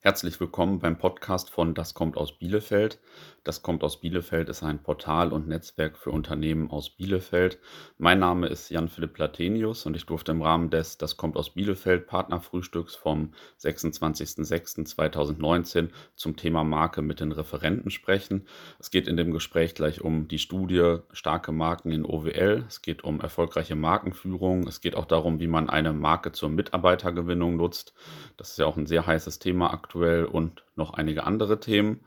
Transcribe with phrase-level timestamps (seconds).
[0.00, 3.00] Herzlich willkommen beim Podcast von Das kommt aus Bielefeld.
[3.42, 7.58] Das kommt aus Bielefeld ist ein Portal und Netzwerk für Unternehmen aus Bielefeld.
[7.96, 12.06] Mein Name ist Jan-Philipp Platenius und ich durfte im Rahmen des Das kommt aus Bielefeld
[12.06, 18.46] Partnerfrühstücks vom 26.06.2019 zum Thema Marke mit den Referenten sprechen.
[18.78, 22.64] Es geht in dem Gespräch gleich um die Studie Starke Marken in OWL.
[22.68, 24.68] Es geht um erfolgreiche Markenführung.
[24.68, 27.94] Es geht auch darum, wie man eine Marke zur Mitarbeitergewinnung nutzt.
[28.36, 32.00] Das ist ja auch ein sehr heißes Thema aktuell aktuell und noch einige andere Themen.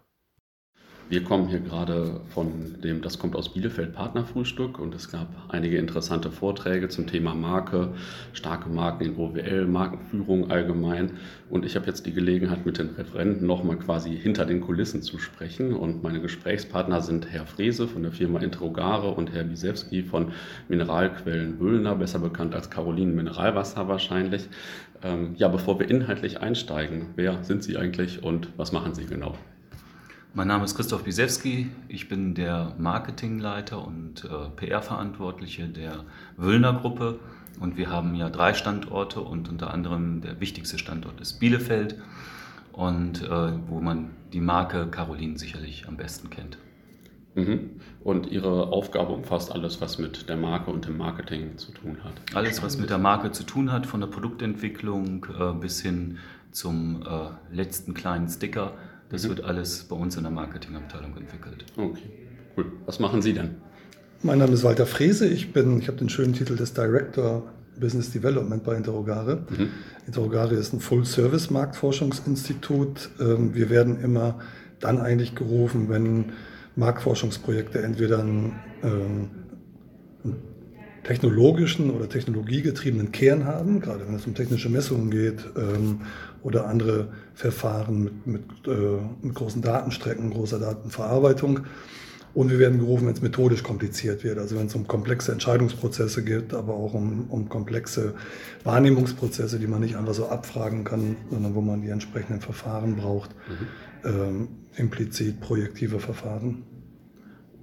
[1.12, 5.76] Wir kommen hier gerade von dem Das kommt aus Bielefeld Partnerfrühstück und es gab einige
[5.76, 7.90] interessante Vorträge zum Thema Marke,
[8.32, 11.18] starke Marken in OWL, Markenführung allgemein.
[11.50, 15.18] Und ich habe jetzt die Gelegenheit, mit den Referenten nochmal quasi hinter den Kulissen zu
[15.18, 15.74] sprechen.
[15.74, 20.32] Und meine Gesprächspartner sind Herr Frese von der Firma Interrogare und Herr Bisewski von
[20.70, 24.48] Mineralquellen Böhlner, besser bekannt als Carolinen Mineralwasser wahrscheinlich.
[25.04, 29.36] Ähm, ja, bevor wir inhaltlich einsteigen, wer sind Sie eigentlich und was machen Sie genau?
[30.34, 31.70] Mein Name ist Christoph Bisewski.
[31.90, 36.06] Ich bin der Marketingleiter und äh, PR-Verantwortliche der
[36.38, 37.20] Wöllner Gruppe.
[37.60, 41.98] Und wir haben ja drei Standorte und unter anderem der wichtigste Standort ist Bielefeld
[42.72, 46.58] und äh, wo man die Marke Caroline sicherlich am besten kennt.
[47.36, 47.72] Mhm.
[48.02, 52.14] Und Ihre Aufgabe umfasst alles, was mit der Marke und dem Marketing zu tun hat.
[52.34, 56.20] Alles, was mit der Marke zu tun hat, von der Produktentwicklung äh, bis hin
[56.52, 58.74] zum äh, letzten kleinen Sticker
[59.12, 59.30] das mhm.
[59.30, 61.66] wird alles bei uns in der Marketingabteilung entwickelt.
[61.76, 62.10] Okay,
[62.58, 62.66] cool.
[62.86, 63.56] Was machen Sie denn?
[64.24, 65.28] Mein Name ist Walter Frese.
[65.28, 69.44] Ich bin, ich habe den schönen Titel des Director Business Development bei Interrogare.
[69.50, 69.70] Mhm.
[70.06, 73.10] Interrogare ist ein Full-Service-Marktforschungsinstitut.
[73.20, 74.40] Ähm, wir werden immer
[74.80, 76.34] dann eigentlich gerufen, wenn
[76.76, 78.54] Marktforschungsprojekte entweder einen,
[78.84, 79.30] ähm,
[80.24, 80.36] einen
[81.04, 86.02] technologischen oder technologiegetriebenen Kern haben, gerade wenn es um technische Messungen geht ähm,
[86.44, 91.62] oder andere Verfahren mit, mit, äh, mit großen Datenstrecken, großer Datenverarbeitung.
[92.34, 96.24] Und wir werden gerufen, wenn es methodisch kompliziert wird, also wenn es um komplexe Entscheidungsprozesse
[96.24, 98.14] geht, aber auch um, um komplexe
[98.64, 103.32] Wahrnehmungsprozesse, die man nicht einfach so abfragen kann, sondern wo man die entsprechenden Verfahren braucht,
[104.04, 104.10] mhm.
[104.10, 104.48] ähm,
[104.78, 106.64] implizit projektive Verfahren.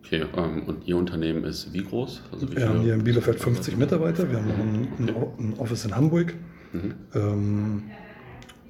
[0.04, 2.22] Okay, ähm, und Ihr Unternehmen ist wie groß?
[2.30, 5.58] Also wie wir haben hier in Bielefeld 50 Mitarbeiter, wir haben noch ein, ein, ein
[5.58, 6.34] Office in Hamburg.
[6.72, 6.94] Mhm.
[7.14, 7.82] Ähm,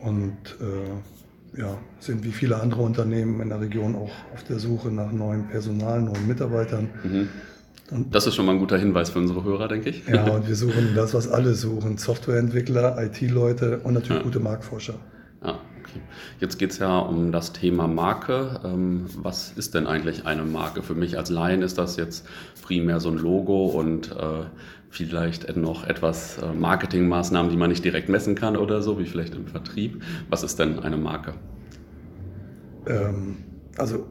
[0.00, 4.90] und äh, ja, sind wie viele andere Unternehmen in der Region auch auf der Suche
[4.90, 6.90] nach neuem Personal, neuen Mitarbeitern.
[7.02, 7.28] Mhm.
[7.90, 10.06] Und das ist schon mal ein guter Hinweis für unsere Hörer, denke ich.
[10.06, 14.24] Ja, und wir suchen das, was alle suchen: Softwareentwickler, IT-Leute und natürlich ja.
[14.24, 14.94] gute Marktforscher.
[15.42, 16.00] Ja, okay.
[16.38, 18.60] Jetzt geht es ja um das Thema Marke.
[18.62, 20.82] Ähm, was ist denn eigentlich eine Marke?
[20.82, 22.26] Für mich als Laien ist das jetzt
[22.62, 24.44] primär so ein Logo und äh,
[24.90, 29.34] vielleicht noch etwas äh, Marketingmaßnahmen, die man nicht direkt messen kann oder so, wie vielleicht
[29.34, 30.02] im Vertrieb.
[30.30, 31.34] Was ist denn eine Marke?
[32.86, 33.36] Ähm,
[33.76, 34.06] also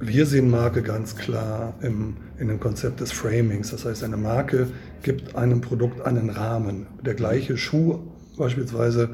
[0.00, 3.70] wir sehen Marke ganz klar im, in dem Konzept des Framings.
[3.70, 4.68] Das heißt, eine Marke
[5.02, 6.86] gibt einem Produkt einen Rahmen.
[7.04, 8.00] Der gleiche Schuh
[8.36, 9.10] beispielsweise,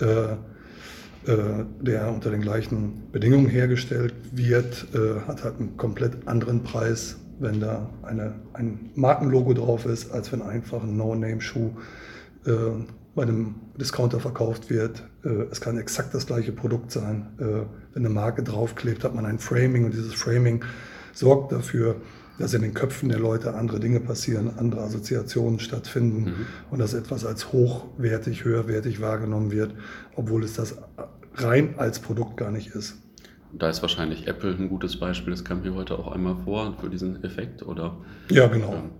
[0.00, 0.32] äh,
[1.30, 7.16] äh, der unter den gleichen Bedingungen hergestellt wird, äh, hat halt einen komplett anderen Preis
[7.38, 11.70] wenn da eine, ein Markenlogo drauf ist, als wenn einfach ein No-Name-Schuh
[12.46, 12.50] äh,
[13.14, 15.02] bei einem Discounter verkauft wird.
[15.24, 17.26] Äh, es kann exakt das gleiche Produkt sein.
[17.38, 17.44] Äh,
[17.94, 20.64] wenn eine Marke draufklebt, hat man ein Framing und dieses Framing
[21.12, 21.96] sorgt dafür,
[22.38, 26.46] dass in den Köpfen der Leute andere Dinge passieren, andere Assoziationen stattfinden mhm.
[26.70, 29.74] und dass etwas als hochwertig, höherwertig wahrgenommen wird,
[30.14, 30.76] obwohl es das
[31.34, 32.94] rein als Produkt gar nicht ist.
[33.52, 36.90] Da ist wahrscheinlich Apple ein gutes Beispiel, das kam hier heute auch einmal vor für
[36.90, 37.96] diesen Effekt, oder?
[38.30, 38.74] Ja, genau.
[38.74, 38.90] Ähm,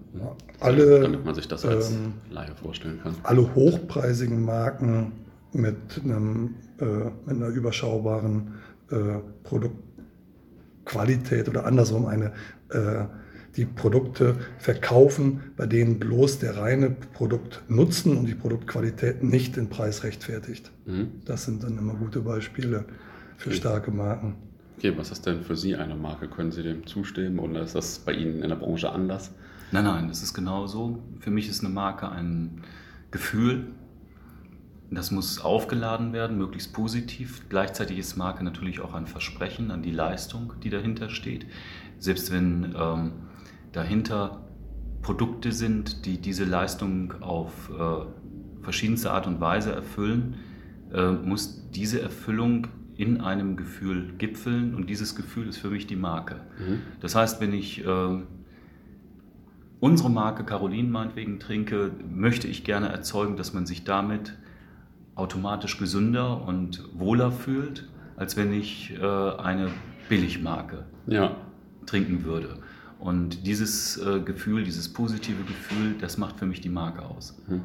[0.61, 3.15] alle, damit man sich das als ähm, Laie vorstellen kann.
[3.25, 5.13] Alle hochpreisigen Marken
[5.53, 6.85] mit, einem, äh,
[7.27, 8.55] mit einer überschaubaren
[8.91, 12.33] äh, Produktqualität oder andersrum eine,
[12.71, 13.05] äh,
[13.57, 20.05] die Produkte verkaufen, bei denen bloß der reine Produktnutzen und die Produktqualität nicht den Preis
[20.05, 20.71] rechtfertigt.
[20.87, 21.09] Mhm.
[21.25, 22.85] Das sind dann immer gute Beispiele
[23.39, 24.35] für starke Marken.
[24.77, 26.29] Okay, was ist denn für Sie eine Marke?
[26.29, 29.33] Können Sie dem zustimmen oder ist das bei Ihnen in der Branche anders?
[29.73, 31.03] Nein, nein, es ist genau so.
[31.21, 32.63] Für mich ist eine Marke ein
[33.11, 33.67] Gefühl.
[34.91, 37.49] Das muss aufgeladen werden, möglichst positiv.
[37.49, 41.47] Gleichzeitig ist Marke natürlich auch ein Versprechen an die Leistung, die dahinter steht.
[41.99, 43.13] Selbst wenn ähm,
[43.73, 44.45] dahinter
[45.03, 50.37] Produkte sind, die diese Leistung auf äh, verschiedenste Art und Weise erfüllen,
[50.93, 52.69] äh, muss diese Erfüllung
[52.99, 56.41] in einem Gefühl gipfeln und dieses Gefühl ist für mich die Marke.
[56.59, 56.81] Mhm.
[57.01, 58.19] Das heißt, wenn ich äh,
[59.79, 64.37] unsere Marke Caroline meinetwegen trinke, möchte ich gerne erzeugen, dass man sich damit
[65.15, 69.71] automatisch gesünder und wohler fühlt, als wenn ich äh, eine
[70.09, 71.37] Billigmarke ja.
[71.87, 72.59] trinken würde.
[72.99, 77.41] Und dieses äh, Gefühl, dieses positive Gefühl, das macht für mich die Marke aus.
[77.47, 77.61] Mhm.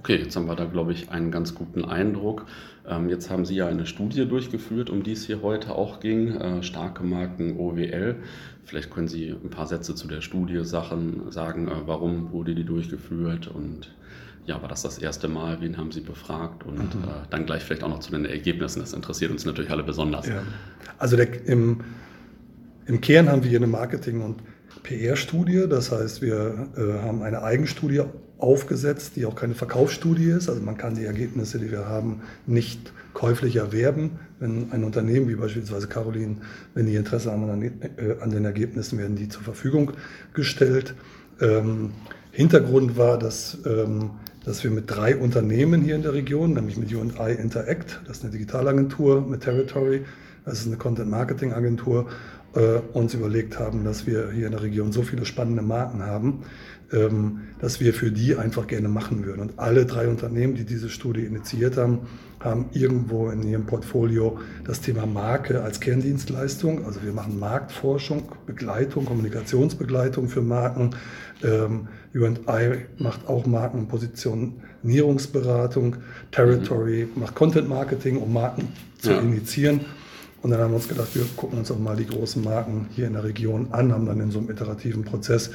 [0.00, 2.46] Okay, jetzt haben wir da, glaube ich, einen ganz guten Eindruck.
[2.88, 6.36] Ähm, jetzt haben Sie ja eine Studie durchgeführt, um die es hier heute auch ging,
[6.36, 8.16] äh, starke Marken OWL.
[8.64, 12.64] Vielleicht können Sie ein paar Sätze zu der Studie Sachen sagen, äh, warum wurde die
[12.64, 13.94] durchgeführt und
[14.46, 17.02] ja, war das das erste Mal, wen haben Sie befragt und mhm.
[17.02, 18.80] äh, dann gleich vielleicht auch noch zu den Ergebnissen.
[18.80, 20.28] Das interessiert uns natürlich alle besonders.
[20.28, 20.42] Ja.
[20.96, 21.82] Also der, im,
[22.86, 24.42] im Kern haben wir hier eine Marketing- und
[24.82, 25.66] PR-Studie.
[25.68, 26.68] Das heißt, wir
[27.02, 28.00] haben eine Eigenstudie
[28.40, 30.48] aufgesetzt, die auch keine Verkaufsstudie ist.
[30.48, 34.18] Also man kann die Ergebnisse, die wir haben, nicht käuflich erwerben.
[34.38, 36.36] Wenn ein Unternehmen wie beispielsweise Caroline,
[36.74, 37.70] wenn die Interesse haben an, äh,
[38.20, 39.92] an den Ergebnissen, werden die zur Verfügung
[40.32, 40.94] gestellt.
[41.40, 41.90] Ähm,
[42.32, 44.10] Hintergrund war, dass, ähm,
[44.44, 48.24] dass wir mit drei Unternehmen hier in der Region, nämlich mit U&I Interact, das ist
[48.24, 50.02] eine Digitalagentur, mit Territory,
[50.44, 52.06] das ist eine Content-Marketing-Agentur,
[52.54, 56.42] äh, uns überlegt haben, dass wir hier in der Region so viele spannende Marken haben,
[56.92, 59.40] ähm, dass wir für die einfach gerne machen würden.
[59.40, 62.00] Und alle drei Unternehmen, die diese Studie initiiert haben,
[62.40, 66.86] haben irgendwo in ihrem Portfolio das Thema Marke als Kerndienstleistung.
[66.86, 70.90] Also wir machen Marktforschung, Begleitung, Kommunikationsbegleitung für Marken.
[71.44, 75.96] Ähm, UI macht auch Marken- und Positionierungsberatung.
[76.32, 77.20] Territory mhm.
[77.20, 79.20] macht Content Marketing, um Marken zu ja.
[79.20, 79.80] initiieren.
[80.42, 83.06] Und dann haben wir uns gedacht, wir gucken uns auch mal die großen Marken hier
[83.06, 85.50] in der Region an, haben dann in so einem iterativen Prozess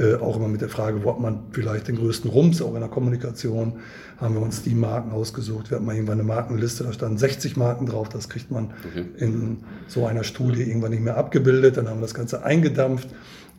[0.00, 2.80] äh, auch immer mit der Frage, wo hat man vielleicht den größten Rums, auch in
[2.80, 3.74] der Kommunikation,
[4.16, 5.70] haben wir uns die Marken ausgesucht.
[5.70, 9.04] Wir hatten mal irgendwann eine Markenliste, da standen 60 Marken drauf, das kriegt man okay.
[9.18, 9.58] in
[9.88, 11.76] so einer Studie irgendwann nicht mehr abgebildet.
[11.76, 13.08] Dann haben wir das Ganze eingedampft.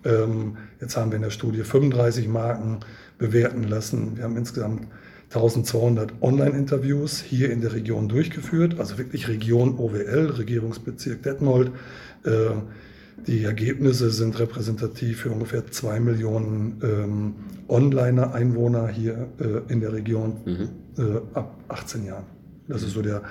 [0.04, 2.80] Ähm, jetzt haben wir in der Studie 35 Marken
[3.20, 4.18] bewerten lassen.
[4.18, 4.88] Wir haben insgesamt
[5.30, 11.72] 1200 Online-Interviews hier in der Region durchgeführt, also wirklich Region OWL, Regierungsbezirk Detmold.
[12.26, 12.32] Äh,
[13.28, 17.34] die Ergebnisse sind repräsentativ für ungefähr zwei Millionen ähm,
[17.68, 20.70] Onliner-Einwohner hier äh, in der Region mhm.
[20.98, 22.26] äh, ab 18 Jahren.
[22.68, 23.22] Das ist so der,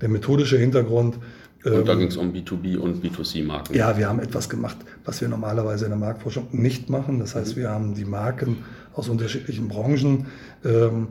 [0.00, 1.18] der methodische Hintergrund.
[1.64, 3.74] Und da ähm, ging es um B2B und B2C-Marken.
[3.74, 7.18] Ja, wir haben etwas gemacht, was wir normalerweise in der Marktforschung nicht machen.
[7.18, 7.60] Das heißt, mhm.
[7.60, 8.58] wir haben die Marken
[8.94, 10.26] aus unterschiedlichen Branchen
[10.64, 11.08] ähm,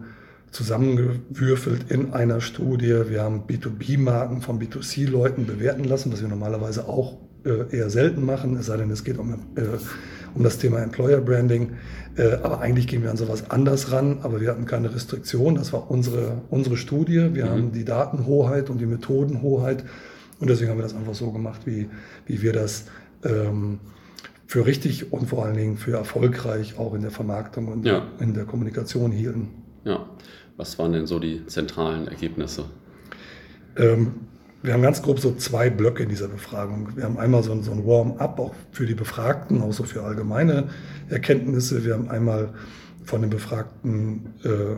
[0.51, 3.09] zusammengewürfelt in einer Studie.
[3.09, 7.17] Wir haben B2B-Marken von B2C-Leuten bewerten lassen, was wir normalerweise auch
[7.71, 9.61] eher selten machen, es sei denn, es geht um, äh,
[10.35, 11.73] um das Thema Employer Branding.
[12.15, 15.55] Äh, aber eigentlich gehen wir an sowas anders ran, aber wir hatten keine Restriktion.
[15.55, 17.33] Das war unsere, unsere Studie.
[17.33, 17.49] Wir mhm.
[17.49, 19.83] haben die Datenhoheit und die Methodenhoheit.
[20.39, 21.89] Und deswegen haben wir das einfach so gemacht, wie,
[22.25, 22.85] wie wir das
[23.23, 23.79] ähm,
[24.45, 28.07] für richtig und vor allen Dingen für erfolgreich auch in der Vermarktung und ja.
[28.19, 29.49] in der Kommunikation hielten.
[29.83, 30.05] Ja,
[30.55, 32.65] was waren denn so die zentralen Ergebnisse?
[33.75, 34.13] Ähm,
[34.63, 36.95] wir haben ganz grob so zwei Blöcke in dieser Befragung.
[36.95, 40.03] Wir haben einmal so ein, so ein Warm-up auch für die Befragten, auch so für
[40.03, 40.69] allgemeine
[41.09, 41.85] Erkenntnisse.
[41.85, 42.53] Wir haben einmal
[43.03, 44.77] von den Befragten äh,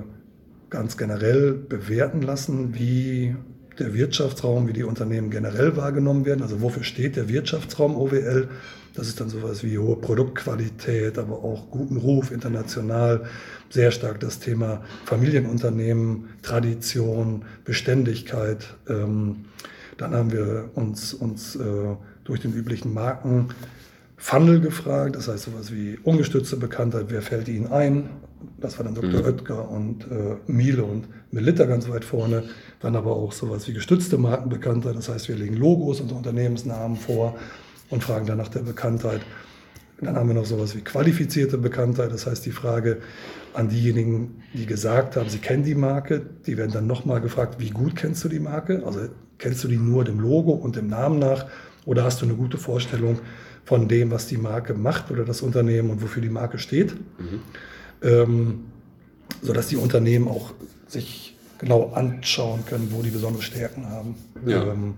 [0.70, 3.36] ganz generell bewerten lassen, wie
[3.80, 6.42] der Wirtschaftsraum, wie die Unternehmen generell wahrgenommen werden.
[6.42, 8.48] Also wofür steht der Wirtschaftsraum OWL?
[8.96, 13.26] Das ist dann sowas wie hohe Produktqualität, aber auch guten Ruf international.
[13.70, 18.76] Sehr stark das Thema Familienunternehmen, Tradition, Beständigkeit.
[18.90, 19.46] Ähm,
[19.98, 21.62] dann haben wir uns, uns äh,
[22.24, 23.50] durch den üblichen Marken
[24.18, 28.10] Funnel gefragt, das heißt sowas wie ungestützte Bekanntheit, wer fällt Ihnen ein?
[28.60, 29.22] Das war dann Dr.
[29.22, 29.26] Mhm.
[29.26, 32.44] Oetker und äh, Miele und Melitta ganz weit vorne.
[32.80, 37.36] Dann aber auch sowas wie gestützte Markenbekanntheit, das heißt wir legen Logos und Unternehmensnamen vor
[37.90, 39.22] und fragen dann nach der Bekanntheit.
[40.02, 43.00] Dann haben wir noch sowas wie qualifizierte Bekanntheit, das heißt die Frage
[43.54, 47.72] an diejenigen, die gesagt haben, sie kennen die Marke, die werden dann nochmal gefragt, wie
[47.72, 48.84] gut kennst du die Marke?
[48.86, 49.02] Also
[49.38, 51.48] kennst du die nur dem Logo und dem Namen nach
[51.86, 53.20] oder hast du eine gute Vorstellung
[53.66, 56.94] von dem, was die Marke macht oder das Unternehmen und wofür die Marke steht?
[57.20, 57.42] Mhm.
[58.02, 58.66] Ähm,
[59.42, 60.54] sodass die Unternehmen auch
[60.88, 64.16] sich genau anschauen können, wo die besondere Stärken haben.
[64.46, 64.64] Ja.
[64.64, 64.96] Ähm,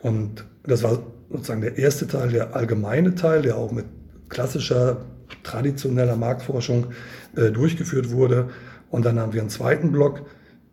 [0.00, 0.98] und das war
[1.30, 3.86] sozusagen der erste Teil, der allgemeine Teil, der auch mit
[4.28, 4.98] klassischer,
[5.42, 6.88] traditioneller Marktforschung
[7.36, 8.50] äh, durchgeführt wurde.
[8.90, 10.22] Und dann haben wir einen zweiten Block,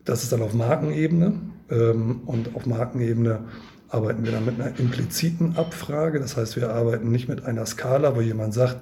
[0.05, 1.33] Das ist dann auf Markenebene.
[1.69, 3.39] Ähm, und auf Markenebene
[3.89, 6.19] arbeiten wir dann mit einer impliziten Abfrage.
[6.19, 8.77] Das heißt, wir arbeiten nicht mit einer Skala, wo jemand sagt,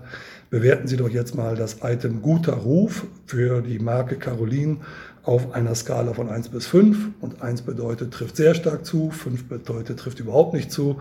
[0.51, 4.77] bewerten Sie doch jetzt mal das Item guter Ruf für die Marke Caroline
[5.23, 6.97] auf einer Skala von 1 bis 5.
[7.21, 10.99] Und 1 bedeutet, trifft sehr stark zu, 5 bedeutet, trifft überhaupt nicht zu.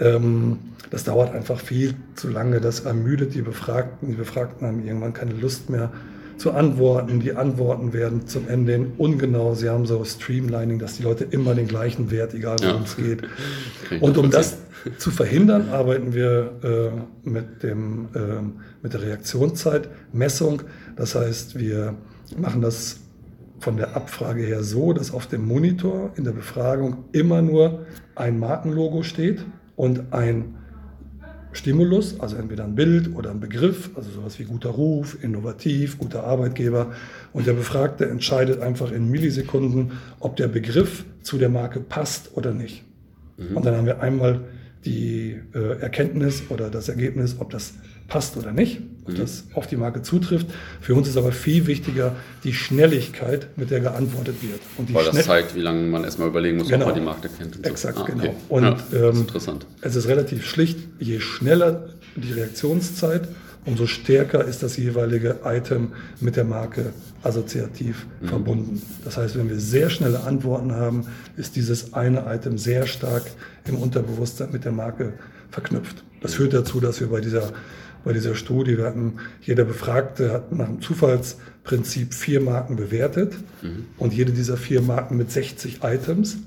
[0.00, 0.58] Ähm,
[0.88, 2.60] das dauert einfach viel zu lange.
[2.60, 4.08] Das ermüdet die Befragten.
[4.08, 5.92] Die Befragten haben irgendwann keine Lust mehr
[6.40, 7.20] zu antworten.
[7.20, 9.54] Die Antworten werden zum Ende hin ungenau.
[9.54, 12.86] Sie haben so Streamlining, dass die Leute immer den gleichen Wert, egal worum ja.
[12.86, 13.22] es geht.
[14.00, 14.56] Und um das
[14.96, 16.52] zu verhindern, arbeiten wir
[17.24, 18.18] äh, mit, dem, äh,
[18.82, 20.62] mit der Reaktionszeitmessung.
[20.96, 21.94] Das heißt, wir
[22.38, 23.00] machen das
[23.58, 27.80] von der Abfrage her so, dass auf dem Monitor in der Befragung immer nur
[28.14, 29.44] ein Markenlogo steht
[29.76, 30.56] und ein
[31.52, 36.24] Stimulus, also entweder ein Bild oder ein Begriff, also sowas wie guter Ruf, innovativ, guter
[36.24, 36.92] Arbeitgeber.
[37.32, 42.52] Und der Befragte entscheidet einfach in Millisekunden, ob der Begriff zu der Marke passt oder
[42.52, 42.84] nicht.
[43.36, 43.56] Mhm.
[43.56, 44.40] Und dann haben wir einmal
[44.84, 47.74] die äh, Erkenntnis oder das Ergebnis, ob das
[48.10, 49.18] passt oder nicht, ob mhm.
[49.18, 50.48] das auf die Marke zutrifft.
[50.82, 54.60] Für uns ist aber viel wichtiger die Schnelligkeit, mit der geantwortet wird.
[54.92, 56.86] Weil das zeigt, wie lange man erstmal überlegen muss, genau.
[56.86, 57.56] ob man die Marke kennt.
[57.56, 58.04] Und Exakt, so.
[58.04, 58.34] ah, genau.
[58.50, 59.66] Und ja, ähm, interessant.
[59.80, 63.28] es ist relativ schlicht, je schneller die Reaktionszeit,
[63.64, 68.28] umso stärker ist das jeweilige Item mit der Marke assoziativ mhm.
[68.28, 68.82] verbunden.
[69.04, 73.22] Das heißt, wenn wir sehr schnelle Antworten haben, ist dieses eine Item sehr stark
[73.66, 75.12] im Unterbewusstsein mit der Marke
[75.50, 76.02] verknüpft.
[76.20, 77.52] Das führt dazu, dass wir bei dieser
[78.04, 78.76] bei dieser Studie.
[78.78, 83.86] Wir hatten, jeder Befragte hat nach dem Zufallsprinzip vier Marken bewertet mhm.
[83.98, 86.38] und jede dieser vier Marken mit 60 Items.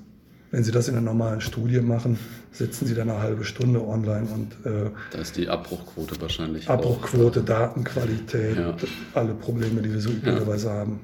[0.52, 2.20] Wenn Sie das in einer normalen Studie machen,
[2.52, 6.70] sitzen Sie dann eine halbe Stunde online und äh, da ist die Abbruchquote wahrscheinlich.
[6.70, 7.46] Abbruchquote, auch.
[7.46, 8.76] Datenqualität, ja.
[9.16, 10.74] alle Probleme, die wir so üblicherweise ja.
[10.74, 11.00] haben.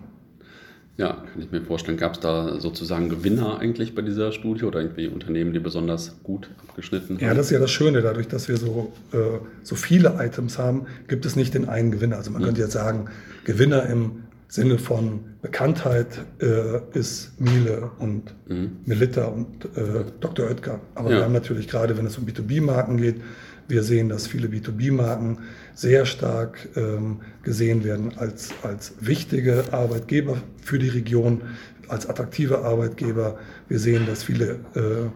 [1.00, 1.98] Ja, kann ich mir vorstellen.
[1.98, 6.50] Gab es da sozusagen Gewinner eigentlich bei dieser Studie oder irgendwie Unternehmen, die besonders gut
[6.68, 7.24] abgeschnitten haben?
[7.24, 8.02] Ja, das ist ja das Schöne.
[8.02, 12.18] Dadurch, dass wir so, äh, so viele Items haben, gibt es nicht den einen Gewinner.
[12.18, 12.48] Also man mhm.
[12.48, 13.06] könnte jetzt sagen,
[13.46, 18.80] Gewinner im Sinne von Bekanntheit äh, ist Miele und mhm.
[18.86, 20.48] Melitta und äh, Dr.
[20.48, 20.82] Oetker.
[20.96, 21.18] Aber ja.
[21.18, 23.22] wir haben natürlich gerade, wenn es um B2B-Marken geht,
[23.70, 25.38] wir sehen, dass viele B2B-Marken
[25.76, 31.42] sehr stark ähm, gesehen werden als, als wichtige Arbeitgeber für die Region,
[31.88, 33.38] als attraktive Arbeitgeber.
[33.70, 35.10] Wir sehen, dass viele äh,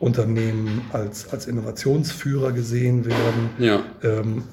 [0.00, 3.50] Unternehmen als, als Innovationsführer gesehen werden.
[3.58, 3.84] Ja.
[4.02, 4.44] Ähm,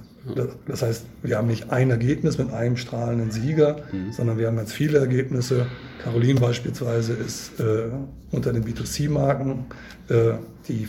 [0.68, 4.12] das heißt, wir haben nicht ein Ergebnis mit einem strahlenden Sieger, mhm.
[4.12, 5.68] sondern wir haben ganz viele Ergebnisse.
[6.04, 7.90] Caroline beispielsweise ist äh,
[8.32, 9.66] unter den B2C-Marken
[10.10, 10.34] äh,
[10.68, 10.86] die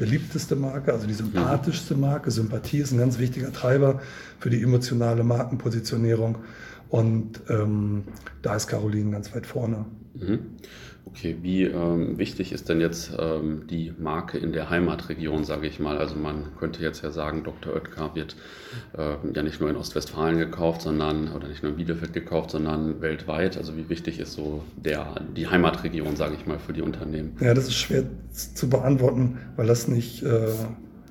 [0.00, 2.30] viertbeliebteste Marke, also die sympathischste Marke.
[2.30, 4.00] Sympathie ist ein ganz wichtiger Treiber
[4.38, 6.38] für die emotionale Markenpositionierung.
[6.88, 8.04] Und ähm,
[8.42, 9.84] da ist Caroline ganz weit vorne.
[10.14, 10.38] Mhm.
[11.12, 15.80] Okay, wie ähm, wichtig ist denn jetzt ähm, die Marke in der Heimatregion, sage ich
[15.80, 15.98] mal?
[15.98, 17.74] Also man könnte jetzt ja sagen, Dr.
[17.74, 18.36] Oetker wird
[18.96, 23.00] äh, ja nicht nur in Ostwestfalen gekauft, sondern oder nicht nur in Bielefeld gekauft, sondern
[23.00, 23.56] weltweit.
[23.56, 27.36] Also wie wichtig ist so der, die Heimatregion, sage ich mal, für die Unternehmen?
[27.40, 30.52] Ja, das ist schwer zu beantworten, weil das nicht, äh,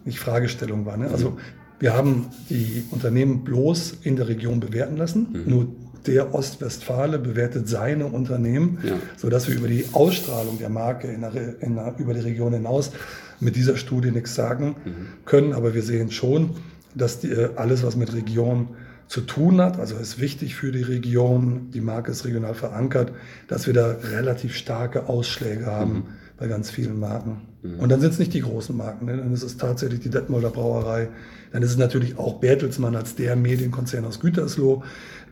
[0.06, 0.96] nicht Fragestellung war.
[0.96, 1.10] Ne?
[1.10, 1.38] Also
[1.80, 5.28] wir haben die Unternehmen bloß in der Region bewerten lassen.
[5.32, 5.44] Mhm.
[5.46, 5.68] Nur
[6.08, 8.94] der Ostwestfale bewertet seine Unternehmen, ja.
[9.18, 12.92] sodass wir über die Ausstrahlung der Marke in der, in der, über die Region hinaus
[13.40, 15.26] mit dieser Studie nichts sagen mhm.
[15.26, 15.54] können.
[15.54, 16.52] Aber wir sehen schon,
[16.96, 18.70] dass die, äh, alles, was mit Region
[19.08, 23.12] zu tun hat, also ist wichtig für die Region, die Marke ist regional verankert,
[23.48, 26.04] dass wir da relativ starke Ausschläge haben mhm.
[26.38, 27.42] bei ganz vielen Marken.
[27.64, 27.80] Mhm.
[27.80, 29.18] Und dann sind es nicht die großen Marken, ne?
[29.18, 31.10] dann ist es tatsächlich die Detmolder Brauerei,
[31.52, 34.84] dann ist es natürlich auch Bertelsmann als der Medienkonzern aus Gütersloh,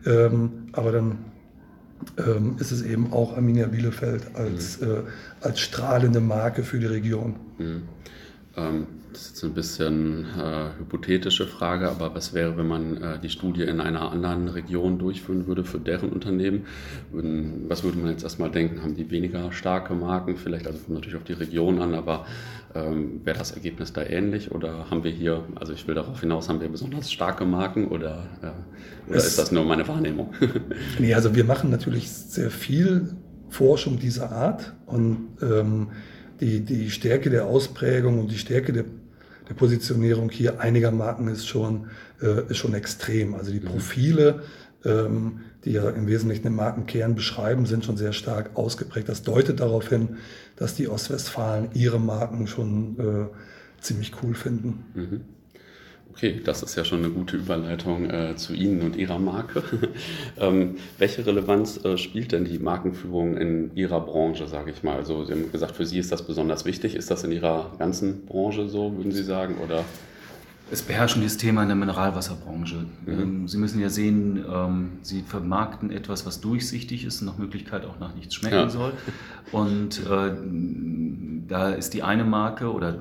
[0.06, 1.18] ähm, aber dann
[2.16, 4.88] ähm, ist es eben auch Arminia Bielefeld als, mhm.
[4.88, 4.96] äh,
[5.40, 7.36] als strahlende Marke für die Region.
[7.58, 7.82] Mhm.
[8.56, 8.86] Ähm,
[9.18, 13.30] das ist jetzt ein bisschen äh, hypothetische Frage, aber was wäre, wenn man äh, die
[13.30, 16.66] Studie in einer anderen Region durchführen würde für deren Unternehmen?
[17.10, 18.80] Würden, was würde man jetzt erstmal denken?
[18.80, 20.36] Haben die weniger starke Marken?
[20.36, 22.26] Vielleicht, also kommt natürlich auf die Region an, aber
[22.76, 24.52] ähm, wäre das Ergebnis da ähnlich?
[24.52, 28.28] Oder haben wir hier, also ich will darauf hinaus, haben wir besonders starke Marken oder,
[28.40, 30.32] äh, oder ist das nur meine Wahrnehmung?
[31.00, 33.16] nee, also wir machen natürlich sehr viel
[33.48, 35.88] Forschung dieser Art und ähm,
[36.40, 38.84] die, die Stärke der Ausprägung und die Stärke der,
[39.48, 41.88] der Positionierung hier einiger Marken ist schon,
[42.20, 43.34] äh, ist schon extrem.
[43.34, 43.64] Also die mhm.
[43.64, 44.42] Profile,
[44.84, 49.08] ähm, die ja im Wesentlichen den Markenkern beschreiben, sind schon sehr stark ausgeprägt.
[49.08, 50.16] Das deutet darauf hin,
[50.56, 54.84] dass die Ostwestfalen ihre Marken schon äh, ziemlich cool finden.
[54.94, 55.20] Mhm.
[56.10, 59.62] Okay, das ist ja schon eine gute Überleitung äh, zu Ihnen und Ihrer Marke.
[60.38, 64.96] ähm, welche Relevanz äh, spielt denn die Markenführung in Ihrer Branche, sage ich mal?
[64.96, 66.96] Also Sie haben gesagt, für Sie ist das besonders wichtig.
[66.96, 69.58] Ist das in Ihrer ganzen Branche so, würden Sie sagen?
[69.64, 69.84] Oder?
[70.70, 72.84] Es beherrschen dieses Thema in der Mineralwasserbranche.
[73.06, 73.12] Mhm.
[73.12, 77.86] Ähm, Sie müssen ja sehen, ähm, Sie vermarkten etwas, was durchsichtig ist und nach Möglichkeit
[77.86, 78.68] auch nach nichts schmecken ja.
[78.68, 78.92] soll.
[79.52, 80.32] Und äh,
[81.48, 82.98] da ist die eine Marke oder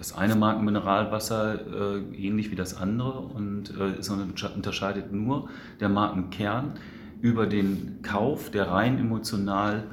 [0.00, 6.72] das eine Markenmineralwasser äh, ähnlich wie das andere und äh, es unterscheidet nur der Markenkern
[7.20, 9.84] über den Kauf, der rein emotional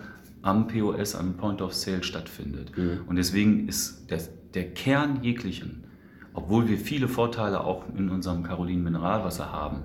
[0.44, 2.72] am POS, am Point of Sale stattfindet.
[2.78, 3.02] Mhm.
[3.08, 4.22] Und deswegen ist der,
[4.54, 5.84] der Kern jeglichen,
[6.34, 9.82] obwohl wir viele Vorteile auch in unserem Carolin Mineralwasser haben,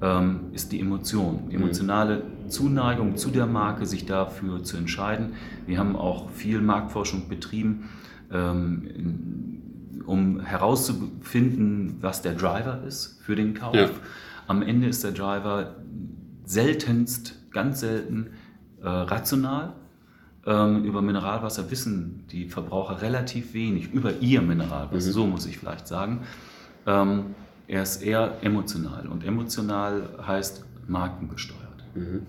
[0.00, 1.64] ähm, ist die Emotion, die mhm.
[1.64, 5.32] emotionale Zuneigung zu der Marke, sich dafür zu entscheiden.
[5.66, 7.88] Wir haben auch viel Marktforschung betrieben.
[8.30, 9.55] Ähm,
[10.06, 13.74] um herauszufinden, was der Driver ist für den Kauf.
[13.74, 13.90] Ja.
[14.46, 15.76] Am Ende ist der Driver
[16.44, 18.30] seltenst, ganz selten
[18.82, 19.72] äh, rational.
[20.46, 25.12] Ähm, über Mineralwasser wissen die Verbraucher relativ wenig, über ihr Mineralwasser, mhm.
[25.12, 26.20] so muss ich vielleicht sagen.
[26.86, 27.34] Ähm,
[27.66, 31.84] er ist eher emotional und emotional heißt markengesteuert.
[31.94, 32.22] Mhm.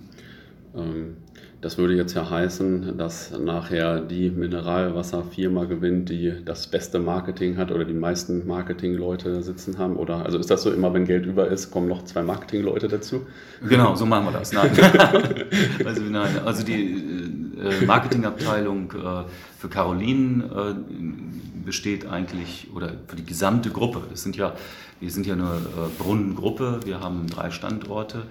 [0.76, 1.18] Ähm,
[1.60, 7.72] das würde jetzt ja heißen, dass nachher die Mineralwasserfirma gewinnt, die das beste Marketing hat
[7.72, 9.96] oder die meisten Marketingleute sitzen haben.
[9.96, 13.26] Oder also ist das so immer, wenn Geld über ist, kommen noch zwei Marketingleute dazu?
[13.68, 14.54] Genau, so machen wir das.
[14.54, 14.70] Nein.
[15.86, 16.94] also, nein, also die
[17.60, 19.24] äh, Marketingabteilung äh,
[19.58, 24.04] für Carolin äh, besteht eigentlich oder für die gesamte Gruppe.
[24.12, 24.54] Das sind ja,
[25.00, 26.82] wir sind ja eine äh, Brunnengruppe.
[26.86, 28.24] Wir haben drei Standorte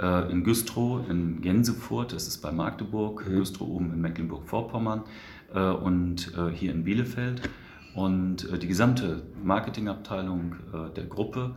[0.00, 3.36] äh, in Güstrow, in Gänsefurt, das ist bei Magdeburg, mhm.
[3.36, 5.02] Güstrow oben in Mecklenburg-Vorpommern
[5.54, 7.42] äh, und äh, hier in Bielefeld.
[7.94, 10.54] Und die gesamte Marketingabteilung
[10.96, 11.56] der Gruppe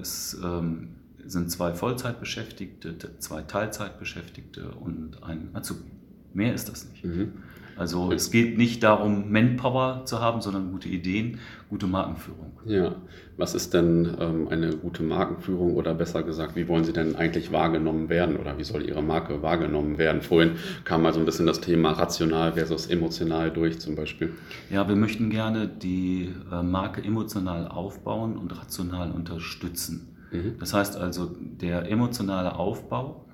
[0.00, 0.90] ist, ähm,
[1.26, 5.90] sind zwei Vollzeitbeschäftigte, zwei Teilzeitbeschäftigte und ein Azubi.
[6.32, 7.04] Mehr ist das nicht.
[7.04, 7.32] Mhm.
[7.78, 11.38] Also es geht nicht darum, Manpower zu haben, sondern gute Ideen,
[11.70, 12.58] gute Markenführung.
[12.66, 12.96] Ja,
[13.36, 17.52] was ist denn ähm, eine gute Markenführung oder besser gesagt, wie wollen Sie denn eigentlich
[17.52, 20.22] wahrgenommen werden oder wie soll Ihre Marke wahrgenommen werden?
[20.22, 24.34] Vorhin kam mal so ein bisschen das Thema rational versus emotional durch zum Beispiel.
[24.70, 30.16] Ja, wir möchten gerne die äh, Marke emotional aufbauen und rational unterstützen.
[30.32, 30.56] Mhm.
[30.58, 33.24] Das heißt also, der emotionale Aufbau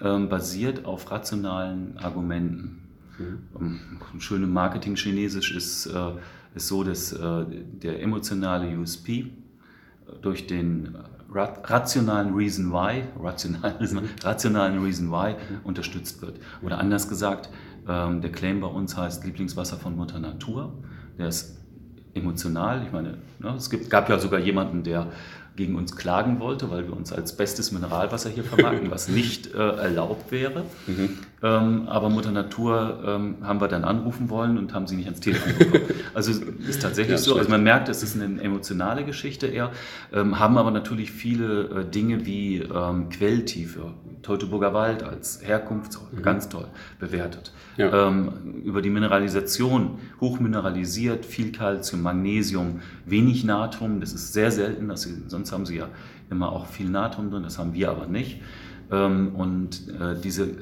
[0.00, 2.89] ähm, basiert auf rationalen Argumenten.
[3.58, 3.78] Mhm.
[4.14, 6.12] Ein schönes Marketing-Chinesisch ist, äh,
[6.54, 9.26] ist so, dass äh, der emotionale USP äh,
[10.22, 10.96] durch den
[11.32, 16.40] rationalen Reason Why, rationalen, rationalen Reason Why unterstützt wird.
[16.62, 17.50] Oder anders gesagt,
[17.88, 20.72] ähm, der Claim bei uns heißt Lieblingswasser von Mutter Natur.
[21.18, 21.56] Der ist
[22.14, 22.82] emotional.
[22.84, 25.12] Ich meine, ne, es gibt, gab ja sogar jemanden, der
[25.56, 29.58] gegen uns klagen wollte, weil wir uns als bestes Mineralwasser hier vermarkten, was nicht äh,
[29.58, 30.64] erlaubt wäre.
[30.86, 31.18] Mhm.
[31.42, 35.20] Ähm, aber Mutter Natur ähm, haben wir dann anrufen wollen und haben sie nicht ans
[35.20, 35.84] Telefon bekommen.
[36.12, 36.32] Also
[36.68, 37.36] ist tatsächlich ja, so.
[37.36, 39.70] Also man merkt, es ist eine emotionale Geschichte eher,
[40.12, 46.22] ähm, haben aber natürlich viele äh, Dinge wie ähm, Quelltiefe, Teutoburger Wald als Herkunftsort, mhm.
[46.22, 47.52] ganz toll bewertet.
[47.78, 48.08] Ja.
[48.08, 55.02] Ähm, über die Mineralisation, hochmineralisiert, viel Kalzium, Magnesium, wenig Natrium, das ist sehr selten, dass
[55.02, 55.88] sie, sonst haben sie ja
[56.30, 58.40] immer auch viel Natrium drin, das haben wir aber nicht.
[58.90, 60.54] Ähm, und äh, diese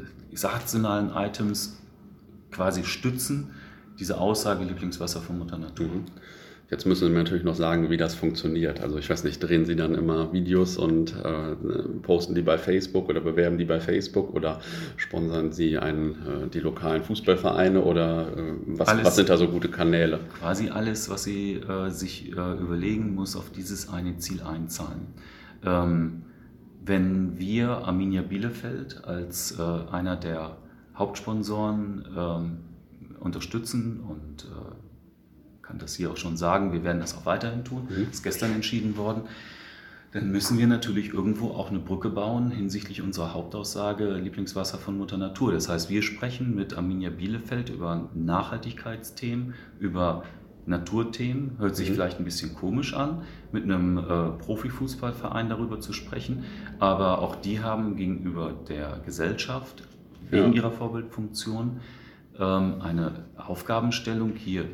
[0.42, 1.78] rationalen Items
[2.50, 3.50] quasi stützen
[3.98, 5.88] diese Aussage Lieblingswasser von Mutter Natur.
[5.88, 6.04] Mhm.
[6.70, 8.80] Jetzt müssen Sie mir natürlich noch sagen, wie das funktioniert.
[8.82, 11.54] Also ich weiß nicht, drehen Sie dann immer Videos und äh,
[12.02, 14.60] posten die bei Facebook oder bewerben die bei Facebook oder
[14.96, 19.48] sponsern Sie einen, äh, die lokalen Fußballvereine oder äh, was, alles, was, sind da so
[19.48, 20.20] gute Kanäle?
[20.40, 25.06] Quasi alles, was Sie äh, sich äh, überlegen, muss auf dieses eine Ziel einzahlen.
[25.64, 26.22] Ähm,
[26.84, 30.58] wenn wir Arminia Bielefeld als äh, einer der
[30.96, 32.58] Hauptsponsoren ähm,
[33.20, 34.46] unterstützen und
[35.68, 38.08] kann das hier auch schon sagen, wir werden das auch weiterhin tun, mhm.
[38.10, 39.22] ist gestern entschieden worden,
[40.12, 45.18] dann müssen wir natürlich irgendwo auch eine Brücke bauen hinsichtlich unserer Hauptaussage Lieblingswasser von Mutter
[45.18, 45.52] Natur.
[45.52, 50.24] Das heißt, wir sprechen mit Arminia Bielefeld über Nachhaltigkeitsthemen, über
[50.64, 51.94] Naturthemen, hört sich mhm.
[51.94, 54.02] vielleicht ein bisschen komisch an, mit einem äh,
[54.38, 56.44] Profifußballverein darüber zu sprechen,
[56.78, 59.82] aber auch die haben gegenüber der Gesellschaft
[60.30, 60.62] wegen ja.
[60.62, 61.80] ihrer Vorbildfunktion
[62.38, 64.66] ähm, eine Aufgabenstellung, hier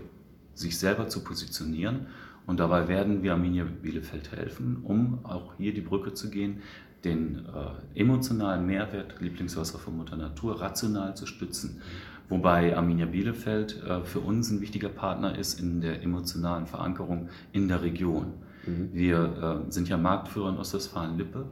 [0.55, 2.07] sich selber zu positionieren.
[2.47, 6.61] Und dabei werden wir Arminia Bielefeld helfen, um auch hier die Brücke zu gehen,
[7.05, 11.81] den äh, emotionalen Mehrwert Lieblingswasser von Mutter Natur rational zu stützen.
[12.29, 17.69] Wobei Arminia Bielefeld äh, für uns ein wichtiger Partner ist in der emotionalen Verankerung in
[17.69, 18.33] der Region.
[18.67, 18.90] Mhm.
[18.93, 21.47] Wir äh, sind ja Marktführer in Ostwestfalen-Lippe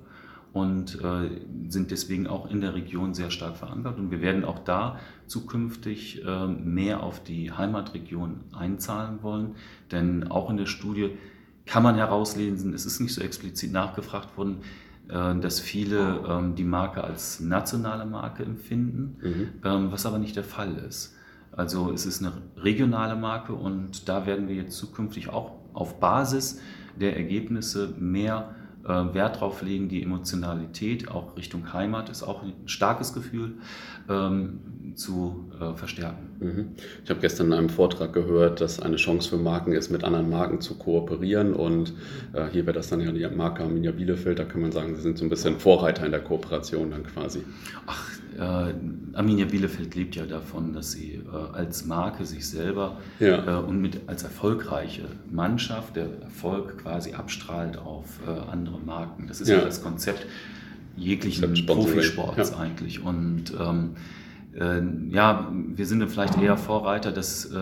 [0.52, 1.30] und äh,
[1.68, 3.98] sind deswegen auch in der Region sehr stark verankert.
[3.98, 9.54] Und wir werden auch da zukünftig äh, mehr auf die Heimatregion einzahlen wollen.
[9.90, 11.10] Denn auch in der Studie
[11.64, 14.58] kann man herauslesen, es ist nicht so explizit nachgefragt worden,
[15.08, 19.48] äh, dass viele ähm, die Marke als nationale Marke empfinden, mhm.
[19.64, 21.16] ähm, was aber nicht der Fall ist.
[21.52, 26.60] Also es ist eine regionale Marke und da werden wir jetzt zukünftig auch auf Basis
[26.98, 33.12] der Ergebnisse mehr Wert drauf legen, die Emotionalität auch Richtung Heimat ist auch ein starkes
[33.12, 33.54] Gefühl
[34.08, 36.31] ähm, zu äh, verstärken.
[36.42, 36.68] Mhm.
[37.04, 40.28] Ich habe gestern in einem Vortrag gehört, dass eine Chance für Marken ist, mit anderen
[40.28, 41.94] Marken zu kooperieren und
[42.32, 45.02] äh, hier wäre das dann ja die Marke Arminia Bielefeld, da kann man sagen, sie
[45.02, 47.42] sind so ein bisschen Vorreiter in der Kooperation dann quasi.
[47.86, 48.74] Ach, äh,
[49.14, 53.60] Arminia Bielefeld lebt ja davon, dass sie äh, als Marke sich selber ja.
[53.60, 59.26] äh, und mit als erfolgreiche Mannschaft der Erfolg quasi abstrahlt auf äh, andere Marken.
[59.28, 60.26] Das ist ja, ja das Konzept
[60.96, 62.58] jeglichen Profisports ja.
[62.58, 63.02] eigentlich.
[63.02, 64.21] Und ähm, äh,
[65.10, 67.58] ja, wir sind vielleicht eher Vorreiter, dass äh,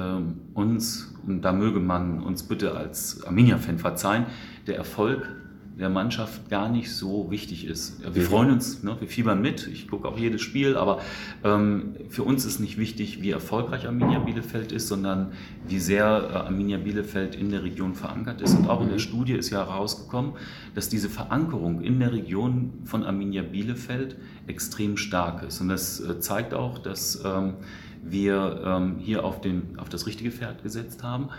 [0.54, 4.26] uns, und da möge man uns bitte als Arminia-Fan verzeihen,
[4.66, 5.28] der Erfolg
[5.78, 8.02] der Mannschaft gar nicht so wichtig ist.
[8.14, 8.26] Wir mhm.
[8.26, 11.00] freuen uns, ne, wir fiebern mit, ich gucke auch jedes Spiel, aber
[11.42, 15.32] ähm, für uns ist nicht wichtig, wie erfolgreich Arminia Bielefeld ist, sondern
[15.66, 18.56] wie sehr äh, Arminia Bielefeld in der Region verankert ist.
[18.56, 19.02] Und auch in der mhm.
[19.02, 20.32] Studie ist ja herausgekommen,
[20.74, 25.60] dass diese Verankerung in der Region von Arminia Bielefeld extrem stark ist.
[25.60, 27.54] Und das äh, zeigt auch, dass ähm,
[28.02, 31.30] wir ähm, hier auf, den, auf das richtige Pferd gesetzt haben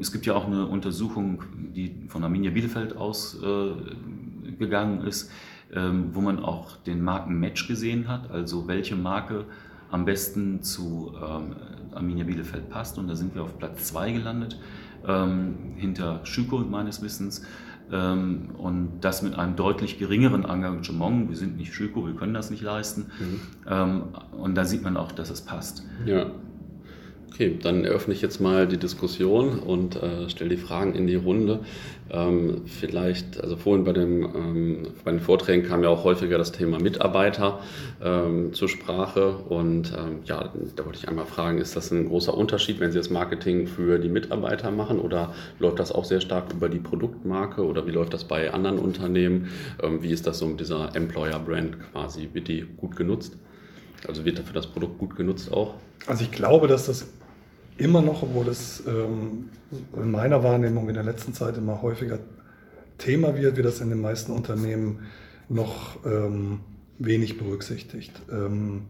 [0.00, 1.42] es gibt ja auch eine Untersuchung,
[1.74, 5.30] die von Arminia Bielefeld ausgegangen äh, ist,
[5.74, 9.44] ähm, wo man auch den Markenmatch gesehen hat, also welche Marke
[9.90, 11.56] am besten zu ähm,
[11.94, 12.96] Arminia Bielefeld passt.
[12.96, 14.58] Und da sind wir auf Platz 2 gelandet,
[15.76, 17.44] hinter Schüko meines Wissens.
[17.90, 21.28] und das mit einem deutlich geringeren Engagement.
[21.28, 23.10] Wir sind nicht Schüko, wir können das nicht leisten.
[23.66, 24.02] Mhm.
[24.30, 25.84] und da sieht man auch, dass es passt.
[26.06, 26.30] Ja.
[27.32, 31.14] Okay, dann eröffne ich jetzt mal die Diskussion und äh, stelle die Fragen in die
[31.14, 31.60] Runde.
[32.10, 36.52] Ähm, vielleicht, also vorhin bei, dem, ähm, bei den Vorträgen kam ja auch häufiger das
[36.52, 37.60] Thema Mitarbeiter
[38.04, 39.38] ähm, zur Sprache.
[39.48, 42.98] Und ähm, ja, da wollte ich einmal fragen, ist das ein großer Unterschied, wenn Sie
[42.98, 47.64] das Marketing für die Mitarbeiter machen oder läuft das auch sehr stark über die Produktmarke
[47.64, 49.48] oder wie läuft das bei anderen Unternehmen?
[49.82, 52.28] Ähm, wie ist das so mit dieser Employer-Brand quasi?
[52.34, 53.38] Wird die gut genutzt?
[54.06, 55.76] Also wird dafür das Produkt gut genutzt auch?
[56.06, 57.06] Also ich glaube, dass das
[57.82, 59.50] immer noch, obwohl es ähm,
[59.96, 62.18] in meiner Wahrnehmung in der letzten Zeit immer häufiger
[62.98, 65.00] Thema wird, wird das in den meisten Unternehmen
[65.48, 66.60] noch ähm,
[66.98, 68.22] wenig berücksichtigt.
[68.30, 68.82] Ähm,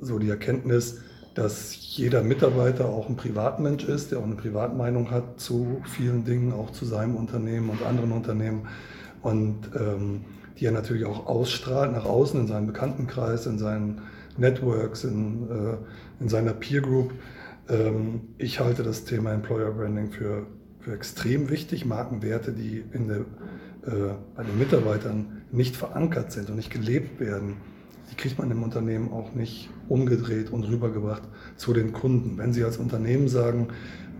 [0.00, 1.00] so die Erkenntnis,
[1.34, 6.52] dass jeder Mitarbeiter auch ein Privatmensch ist, der auch eine Privatmeinung hat zu vielen Dingen,
[6.52, 8.66] auch zu seinem Unternehmen und anderen Unternehmen
[9.22, 10.24] und ähm,
[10.58, 14.02] die er natürlich auch ausstrahlt nach außen in seinem Bekanntenkreis, in seinen
[14.36, 17.12] Networks, in, äh, in seiner Peer Group.
[17.70, 20.46] Ähm, ich halte das Thema Employer Branding für,
[20.80, 21.84] für extrem wichtig.
[21.84, 23.20] Markenwerte, die in der,
[23.86, 27.56] äh, bei den Mitarbeitern nicht verankert sind und nicht gelebt werden,
[28.10, 31.22] die kriegt man im Unternehmen auch nicht umgedreht und rübergebracht
[31.56, 32.38] zu den Kunden.
[32.38, 33.68] Wenn Sie als Unternehmen sagen,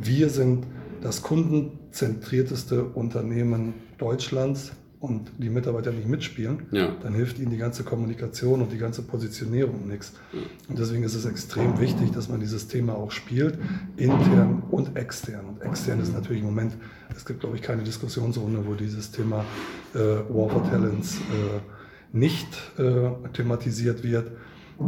[0.01, 0.65] wir sind
[1.03, 6.95] das kundenzentrierteste Unternehmen Deutschlands, und die Mitarbeiter nicht mitspielen, ja.
[7.03, 10.13] dann hilft ihnen die ganze Kommunikation und die ganze Positionierung nichts.
[10.69, 13.59] Und deswegen ist es extrem wichtig, dass man dieses Thema auch spielt,
[13.97, 15.47] intern und extern.
[15.47, 16.75] Und extern ist natürlich im Moment,
[17.17, 19.47] es gibt glaube ich keine Diskussionsrunde, wo dieses Thema
[19.95, 21.61] äh, War for Talents äh,
[22.13, 24.31] nicht äh, thematisiert wird.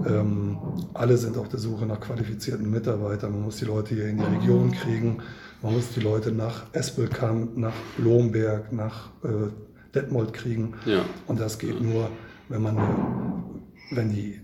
[0.07, 0.59] Ähm,
[0.92, 3.33] alle sind auf der Suche nach qualifizierten Mitarbeitern.
[3.33, 5.18] Man muss die Leute hier in die Region kriegen.
[5.62, 9.48] Man muss die Leute nach Espelkamp, nach Blomberg, nach äh,
[9.94, 10.74] Detmold kriegen.
[10.87, 11.05] Ja.
[11.26, 12.11] Und das geht nur,
[12.48, 12.76] wenn man,
[13.90, 14.40] wenn die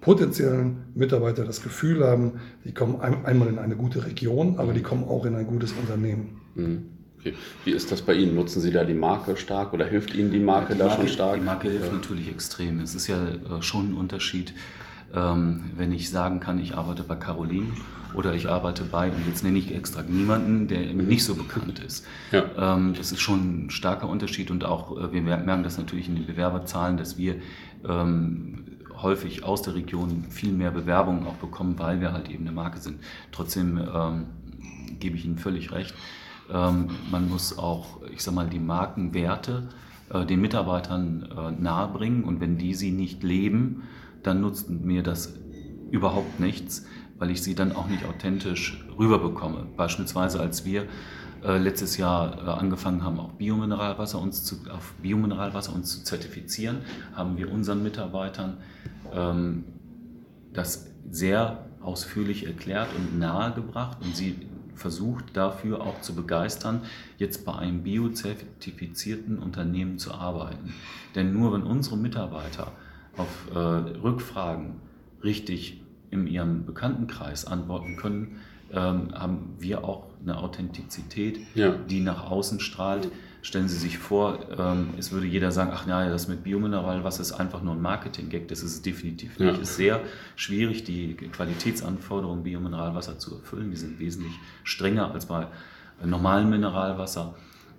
[0.00, 5.04] potenziellen Mitarbeiter das Gefühl haben, die kommen einmal in eine gute Region, aber die kommen
[5.04, 6.40] auch in ein gutes Unternehmen.
[6.54, 6.90] Mhm.
[7.18, 7.34] Okay.
[7.64, 8.34] Wie ist das bei Ihnen?
[8.34, 11.08] Nutzen Sie da die Marke stark oder hilft Ihnen die Marke, die Marke da schon
[11.08, 11.34] stark?
[11.36, 11.92] Die Marke hilft ja.
[11.92, 12.78] natürlich extrem.
[12.80, 14.54] Es ist ja äh, schon ein Unterschied,
[15.12, 17.72] ähm, wenn ich sagen kann, ich arbeite bei Caroline
[18.16, 22.04] oder ich arbeite bei, und jetzt nenne ich extra niemanden, der nicht so bekannt ist.
[22.32, 22.74] Ja.
[22.74, 26.16] Ähm, das ist schon ein starker Unterschied und auch äh, wir merken das natürlich in
[26.16, 27.36] den Bewerberzahlen, dass wir
[27.88, 28.64] ähm,
[29.00, 32.80] häufig aus der Region viel mehr Bewerbungen auch bekommen, weil wir halt eben eine Marke
[32.80, 32.98] sind.
[33.30, 34.26] Trotzdem ähm,
[34.98, 35.94] gebe ich Ihnen völlig recht.
[36.48, 39.64] Man muss auch, ich sag mal, die Markenwerte
[40.10, 43.82] äh, den Mitarbeitern äh, nahebringen und wenn die sie nicht leben,
[44.22, 45.34] dann nutzt mir das
[45.90, 46.86] überhaupt nichts
[47.18, 49.66] weil ich sie dann auch nicht authentisch rüberbekomme.
[49.76, 50.86] Beispielsweise als wir
[51.44, 56.78] äh, letztes Jahr äh, angefangen haben, auch Biomineralwasser uns zu, auf Biomineralwasser uns zu zertifizieren,
[57.14, 58.58] haben wir unseren Mitarbeitern
[59.12, 59.64] ähm,
[60.52, 64.34] das sehr ausführlich erklärt und nahegebracht und sie
[64.74, 66.82] versucht dafür auch zu begeistern,
[67.16, 70.74] jetzt bei einem biozertifizierten Unternehmen zu arbeiten.
[71.14, 72.72] Denn nur wenn unsere Mitarbeiter
[73.16, 74.80] auf äh, Rückfragen
[75.22, 78.40] richtig in ihrem Bekanntenkreis antworten können,
[78.72, 81.72] ähm, haben wir auch eine Authentizität, ja.
[81.72, 83.08] die nach außen strahlt.
[83.42, 87.32] Stellen Sie sich vor, ähm, es würde jeder sagen, ach ja, das mit Biomineralwasser ist
[87.32, 88.48] einfach nur ein Marketing-Gag.
[88.48, 89.54] Das ist es definitiv nicht.
[89.54, 90.00] Es ist sehr
[90.34, 93.70] schwierig, die Qualitätsanforderungen Biomineralwasser zu erfüllen.
[93.70, 94.32] Die sind wesentlich
[94.64, 95.46] strenger als bei
[96.04, 97.34] normalem Mineralwasser.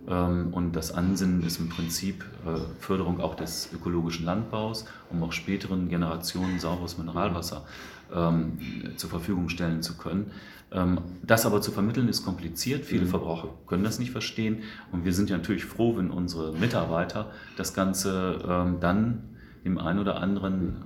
[0.07, 5.33] Ähm, und das Ansinnen ist im Prinzip äh, Förderung auch des ökologischen Landbaus, um auch
[5.33, 7.65] späteren Generationen sauberes Mineralwasser
[8.13, 8.57] ähm,
[8.95, 10.31] zur Verfügung stellen zu können.
[10.71, 12.85] Ähm, das aber zu vermitteln ist kompliziert.
[12.85, 13.09] Viele mhm.
[13.09, 14.63] Verbraucher können das nicht verstehen.
[14.91, 19.23] Und wir sind ja natürlich froh, wenn unsere Mitarbeiter das Ganze dann
[19.63, 20.77] dem einen oder anderen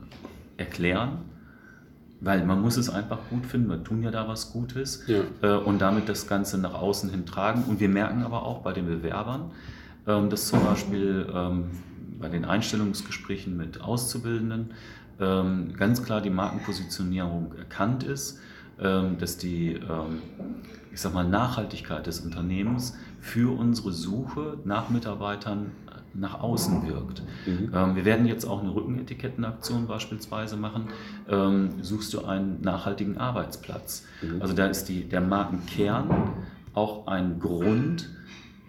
[0.57, 1.19] erklären
[2.21, 5.21] weil man muss es einfach gut finden, wir tun ja da was Gutes ja.
[5.41, 7.63] äh, und damit das Ganze nach außen hin tragen.
[7.67, 9.51] Und wir merken aber auch bei den Bewerbern,
[10.07, 11.71] ähm, dass zum Beispiel ähm,
[12.19, 15.10] bei den Einstellungsgesprächen mit Auszubildenden ähm,
[15.77, 18.39] ganz klar die Markenpositionierung erkannt ist,
[18.79, 20.21] ähm, dass die ähm,
[20.91, 25.71] ich sag mal, Nachhaltigkeit des Unternehmens für unsere Suche nach Mitarbeitern
[26.13, 27.23] nach außen wirkt.
[27.45, 27.71] Mhm.
[27.73, 30.89] Ähm, wir werden jetzt auch eine Rückenetikettenaktion beispielsweise machen.
[31.29, 34.03] Ähm, suchst du einen nachhaltigen Arbeitsplatz?
[34.21, 34.41] Mhm.
[34.41, 36.33] Also da ist die, der Markenkern
[36.73, 38.09] auch ein Grund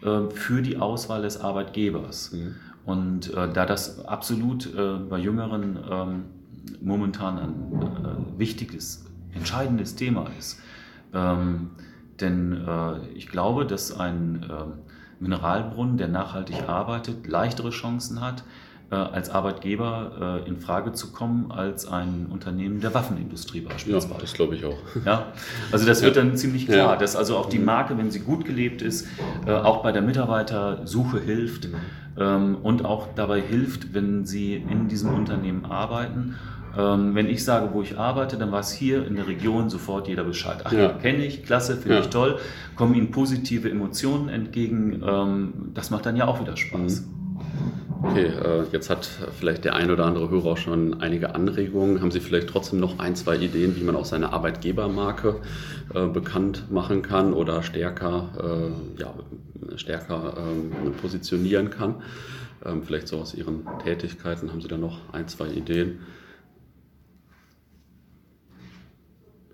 [0.03, 2.33] äh, für die Auswahl des Arbeitgebers.
[2.33, 2.55] Mhm.
[2.85, 6.25] Und äh, da das absolut äh, bei Jüngeren ähm,
[6.81, 10.61] momentan ein äh, wichtiges, entscheidendes Thema ist.
[11.13, 11.71] Ähm,
[12.21, 14.73] denn äh, ich glaube, dass ein ähm,
[15.21, 18.45] Mineralbrunnen, der nachhaltig arbeitet, leichtere Chancen hat, äh,
[18.97, 24.09] als Arbeitgeber äh, in Frage zu kommen als ein Unternehmen der Waffenindustrie beispielsweise.
[24.09, 24.79] Ja, das glaube ich auch.
[25.05, 25.33] Ja,
[25.71, 26.97] also das wird dann ziemlich klar, ja.
[26.97, 29.07] dass also auch die Marke, wenn sie gut gelebt ist,
[29.47, 31.75] äh, auch bei der Mitarbeitersuche hilft mhm.
[32.19, 36.37] ähm, und auch dabei hilft, wenn sie in diesem Unternehmen arbeiten
[36.77, 40.25] ähm, wenn ich sage, wo ich arbeite, dann weiß hier in der Region sofort jeder
[40.25, 40.59] Bescheid.
[40.65, 40.89] Ach, ja.
[40.89, 42.01] kenne ich, klasse, finde ja.
[42.01, 42.39] ich toll,
[42.77, 45.03] kommen Ihnen positive Emotionen entgegen.
[45.07, 47.05] Ähm, das macht dann ja auch wieder Spaß.
[48.03, 52.01] Okay, äh, jetzt hat vielleicht der ein oder andere Hörer auch schon einige Anregungen.
[52.01, 55.37] Haben Sie vielleicht trotzdem noch ein, zwei Ideen, wie man auch seine Arbeitgebermarke
[55.95, 59.15] äh, bekannt machen kann oder stärker, äh, ja,
[59.77, 62.03] stärker ähm, positionieren kann?
[62.65, 66.01] Ähm, vielleicht so aus Ihren Tätigkeiten haben Sie da noch ein, zwei Ideen?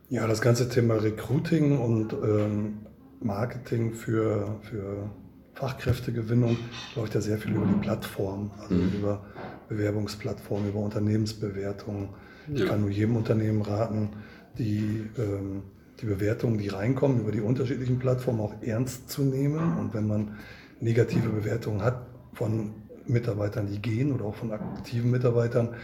[0.09, 2.79] Ja, das ganze Thema Recruiting und ähm,
[3.21, 5.11] Marketing für, für
[5.59, 6.57] Fachkräftegewinnung
[6.95, 8.93] läuft ja sehr viel über die Plattform, also mhm.
[8.97, 9.25] über
[9.69, 12.11] Bewerbungsplattformen, über Unternehmensbewertungen.
[12.55, 14.11] Ich kann nur jedem Unternehmen raten,
[14.57, 15.65] die, ähm,
[16.01, 19.77] die Bewertungen, die reinkommen, über die unterschiedlichen Plattformen auch ernst zu nehmen.
[19.79, 20.37] Und wenn man
[20.81, 22.75] negative Bewertungen hat von
[23.07, 25.75] Mitarbeitern, die gehen oder auch von aktiven Mitarbeitern,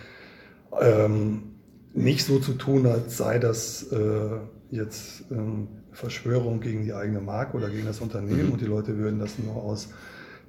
[0.80, 1.42] ähm,
[1.94, 4.38] nicht so zu tun, als sei das äh,
[4.70, 8.52] jetzt ähm, Verschwörung gegen die eigene Marke oder gegen das Unternehmen mhm.
[8.52, 9.88] und die Leute würden das nur aus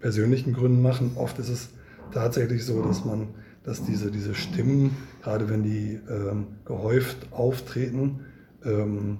[0.02, 1.12] persönlichen Gründen machen.
[1.16, 1.70] Oft ist es
[2.12, 3.28] tatsächlich so, dass man,
[3.64, 8.22] dass diese, diese Stimmen, gerade wenn die ähm, gehäuft auftreten,
[8.66, 9.18] ähm, mhm.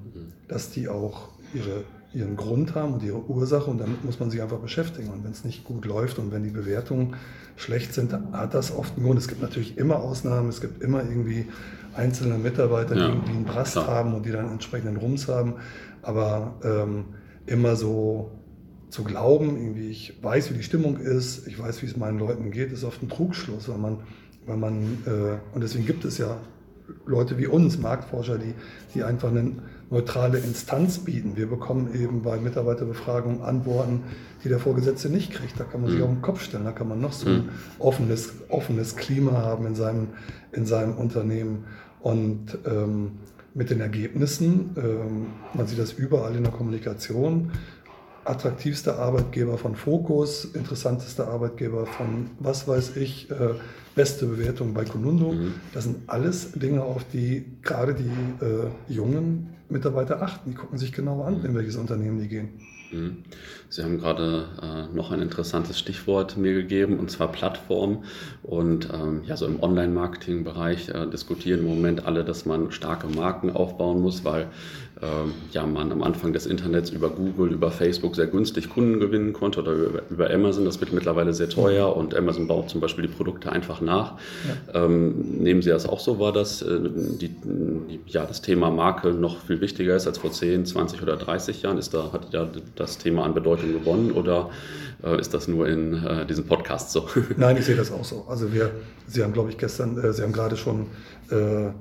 [0.48, 1.84] dass die auch ihre,
[2.14, 5.10] ihren Grund haben und ihre Ursache und damit muss man sich einfach beschäftigen.
[5.10, 7.16] Und wenn es nicht gut läuft und wenn die Bewertungen
[7.56, 9.20] schlecht sind, hat das oft einen Grund.
[9.20, 11.46] Es gibt natürlich immer Ausnahmen, es gibt immer irgendwie
[11.96, 13.88] einzelne Mitarbeiter, ja, die irgendwie einen Brast klar.
[13.88, 15.56] haben und die dann entsprechenden Rums haben.
[16.06, 17.06] Aber ähm,
[17.46, 18.32] immer so
[18.90, 22.52] zu glauben, irgendwie ich weiß, wie die Stimmung ist, ich weiß, wie es meinen Leuten
[22.52, 24.00] geht, ist oft ein Trugschluss, weil man,
[24.46, 26.38] weil man äh, und deswegen gibt es ja
[27.06, 28.54] Leute wie uns, Marktforscher, die,
[28.94, 29.54] die einfach eine
[29.90, 31.36] neutrale Instanz bieten.
[31.36, 34.04] Wir bekommen eben bei Mitarbeiterbefragungen Antworten,
[34.44, 35.60] die der Vorgesetzte nicht kriegt.
[35.60, 36.06] Da kann man sich mhm.
[36.06, 37.50] auf den Kopf stellen, da kann man noch so ein mhm.
[37.80, 40.08] offenes, offenes Klima haben in seinem,
[40.52, 41.66] in seinem Unternehmen.
[42.02, 43.14] Und ähm,
[43.56, 47.52] mit den Ergebnissen, ähm, man sieht das überall in der Kommunikation,
[48.26, 53.54] attraktivster Arbeitgeber von Fokus, interessantester Arbeitgeber von was weiß ich, äh,
[53.96, 55.32] beste Bewertung bei Konundo.
[55.32, 55.54] Mhm.
[55.74, 60.52] Das sind alles Dinge, auf die gerade die äh, jungen Mitarbeiter achten.
[60.52, 62.50] Die gucken sich genau an, in welches Unternehmen die gehen.
[62.92, 63.24] Mhm.
[63.70, 68.04] Sie haben gerade äh, noch ein interessantes Stichwort mir gegeben, und zwar Plattform.
[68.44, 73.52] Und ähm, ja, so im Online-Marketing-Bereich äh, diskutieren im Moment alle, dass man starke Marken
[73.52, 74.50] aufbauen muss, weil
[75.52, 79.60] ja, man am Anfang des Internets über Google, über Facebook sehr günstig Kunden gewinnen konnte
[79.62, 80.64] oder über, über Amazon.
[80.64, 84.14] Das wird mittlerweile sehr teuer und Amazon baut zum Beispiel die Produkte einfach nach.
[84.74, 84.86] Ja.
[84.86, 86.80] Ähm, nehmen Sie das auch so wahr, dass äh,
[87.20, 87.36] die,
[88.08, 91.78] ja, das Thema Marke noch viel wichtiger ist als vor 10, 20 oder 30 Jahren?
[91.78, 94.50] Ist da, hat ja das Thema an Bedeutung gewonnen oder
[95.04, 97.08] äh, ist das nur in äh, diesem Podcast so?
[97.38, 98.26] Nein, ich sehe das auch so.
[98.28, 98.72] Also wir,
[99.08, 100.88] Sie haben, glaube ich, gestern, äh, Sie haben gerade schon
[101.30, 101.72] äh,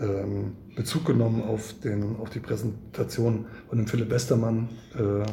[0.00, 5.26] ähm, Bezug genommen auf, den, auf die Präsentation von dem Philipp Westermann äh,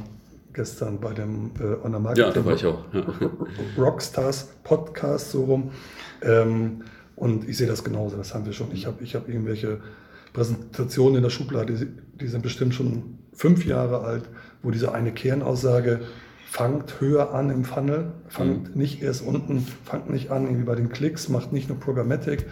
[0.54, 2.86] gestern bei dem äh, On Marketing ja, da war ich auch.
[2.94, 3.06] Ja.
[3.78, 5.72] Rockstars Podcast so rum.
[6.22, 6.84] Ähm,
[7.16, 8.72] und ich sehe das genauso, das haben wir schon.
[8.74, 9.80] Ich habe ich hab irgendwelche
[10.34, 11.88] Präsentationen in der Schublade, die,
[12.20, 14.30] die sind bestimmt schon fünf Jahre alt,
[14.64, 16.02] wo diese eine Kernaussage
[16.50, 18.82] fangt höher an im Funnel, fangt mhm.
[18.82, 22.46] nicht erst unten, fangt nicht an irgendwie bei den Klicks, macht nicht nur Programmatic,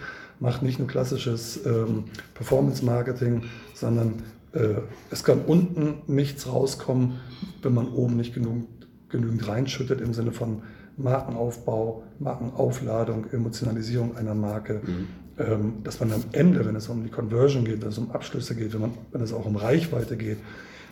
[0.44, 2.04] macht nicht nur klassisches ähm,
[2.34, 4.74] Performance-Marketing, sondern äh,
[5.10, 7.14] es kann unten nichts rauskommen,
[7.62, 8.66] wenn man oben nicht genug,
[9.08, 10.62] genügend reinschüttet im Sinne von
[10.98, 14.82] Markenaufbau, Markenaufladung, Emotionalisierung einer Marke.
[14.84, 15.06] Mhm.
[15.36, 18.54] Ähm, dass man am Ende, wenn es um die Conversion geht, wenn es um Abschlüsse
[18.54, 20.38] geht, wenn, man, wenn es auch um Reichweite geht,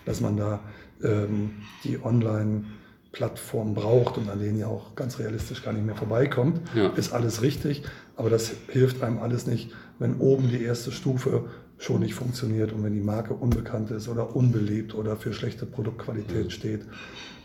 [0.04, 0.58] dass man da
[1.04, 1.50] ähm,
[1.84, 2.64] die Online-
[3.12, 6.88] Plattform braucht und an denen ja auch ganz realistisch gar nicht mehr vorbeikommt, ja.
[6.88, 7.82] ist alles richtig.
[8.22, 12.84] Aber das hilft einem alles nicht, wenn oben die erste Stufe schon nicht funktioniert und
[12.84, 16.50] wenn die Marke unbekannt ist oder unbelebt oder für schlechte Produktqualität mhm.
[16.50, 16.82] steht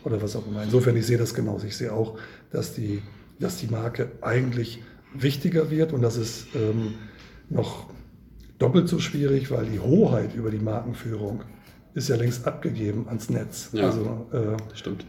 [0.04, 0.62] oder was auch immer.
[0.62, 1.66] Insofern, ich sehe das genauso.
[1.66, 2.16] Ich sehe auch,
[2.52, 3.02] dass die,
[3.40, 4.80] dass die Marke eigentlich
[5.12, 6.94] wichtiger wird und das ist ähm,
[7.50, 7.90] noch
[8.60, 11.42] doppelt so schwierig, weil die Hoheit über die Markenführung
[11.94, 13.70] ist ja längst abgegeben ans Netz.
[13.72, 15.04] Ja, also, äh, stimmt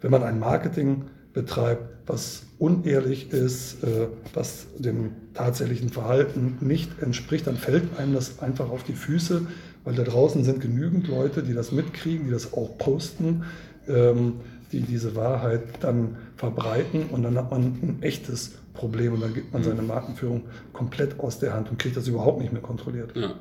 [0.00, 7.46] wenn man ein Marketing betreibt, was unehrlich ist, äh, was dem tatsächlichen Verhalten nicht entspricht,
[7.46, 9.46] dann fällt einem das einfach auf die Füße,
[9.84, 13.44] weil da draußen sind genügend Leute, die das mitkriegen, die das auch posten,
[13.88, 14.34] ähm,
[14.72, 19.52] die diese Wahrheit dann verbreiten und dann hat man ein echtes Problem und dann gibt
[19.52, 23.16] man seine Markenführung komplett aus der Hand und kriegt das überhaupt nicht mehr kontrolliert.
[23.16, 23.34] Ja.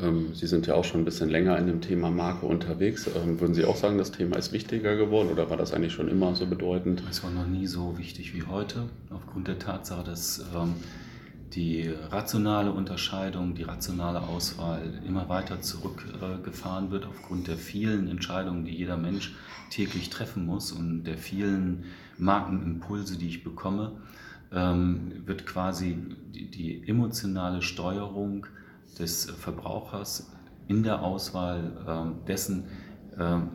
[0.00, 3.08] Ähm, Sie sind ja auch schon ein bisschen länger in dem Thema Marke unterwegs.
[3.16, 6.08] Ähm, würden Sie auch sagen, das Thema ist wichtiger geworden oder war das eigentlich schon
[6.08, 7.02] immer so bedeutend?
[7.10, 10.74] Es war noch nie so wichtig wie heute, aufgrund der Tatsache, dass ähm,
[11.54, 18.76] die rationale Unterscheidung, die rationale Auswahl immer weiter zurückgefahren wird aufgrund der vielen Entscheidungen, die
[18.76, 19.34] jeder Mensch
[19.70, 21.84] täglich treffen muss und der vielen
[22.18, 23.92] Markenimpulse, die ich bekomme,
[24.50, 25.96] wird quasi
[26.32, 28.46] die emotionale Steuerung
[28.98, 30.30] des Verbrauchers
[30.66, 32.64] in der Auswahl ähm, dessen,
[33.18, 33.48] ähm,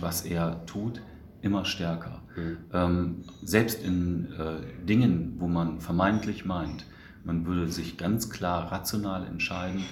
[0.00, 1.00] was er tut,
[1.42, 2.22] immer stärker.
[2.36, 2.56] Mhm.
[2.72, 6.84] Ähm, selbst in äh, Dingen, wo man vermeintlich meint,
[7.24, 9.82] man würde sich ganz klar rational entscheiden,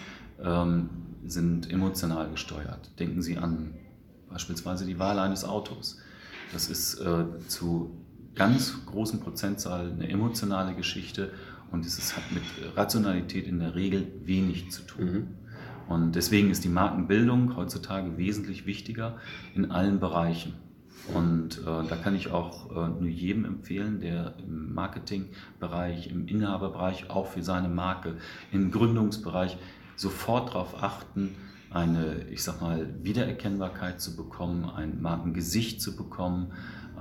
[1.24, 2.90] sind emotional gesteuert.
[2.98, 3.74] Denken Sie an
[4.28, 5.98] beispielsweise die Wahl eines Autos.
[6.52, 7.96] Das ist äh, zu
[8.34, 11.32] ganz großen Prozentzahl eine emotionale Geschichte
[11.72, 12.42] und es hat mit
[12.76, 15.04] Rationalität in der Regel wenig zu tun.
[15.04, 15.26] Mhm.
[15.88, 19.16] Und deswegen ist die Markenbildung heutzutage wesentlich wichtiger
[19.54, 20.54] in allen Bereichen.
[21.12, 27.10] Und äh, da kann ich auch äh, nur jedem empfehlen, der im Marketingbereich, im Inhaberbereich,
[27.10, 28.16] auch für seine Marke,
[28.52, 29.58] im Gründungsbereich
[29.96, 31.34] sofort darauf achten,
[31.70, 36.52] eine, ich sag mal, Wiedererkennbarkeit zu bekommen, ein Markengesicht zu bekommen,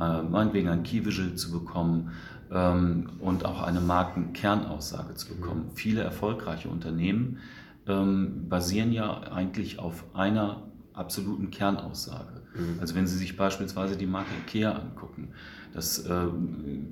[0.02, 2.12] äh, meinetwegen ein Key Visual zu bekommen,
[2.52, 5.68] ähm, und auch eine Markenkernaussage zu bekommen.
[5.72, 5.76] Mhm.
[5.76, 7.40] Viele erfolgreiche Unternehmen
[7.88, 12.41] ähm, basieren ja eigentlich auf einer absoluten Kernaussage.
[12.54, 12.80] Mhm.
[12.80, 15.30] Also wenn Sie sich beispielsweise die Marke IKEA angucken,
[15.74, 16.28] das, äh,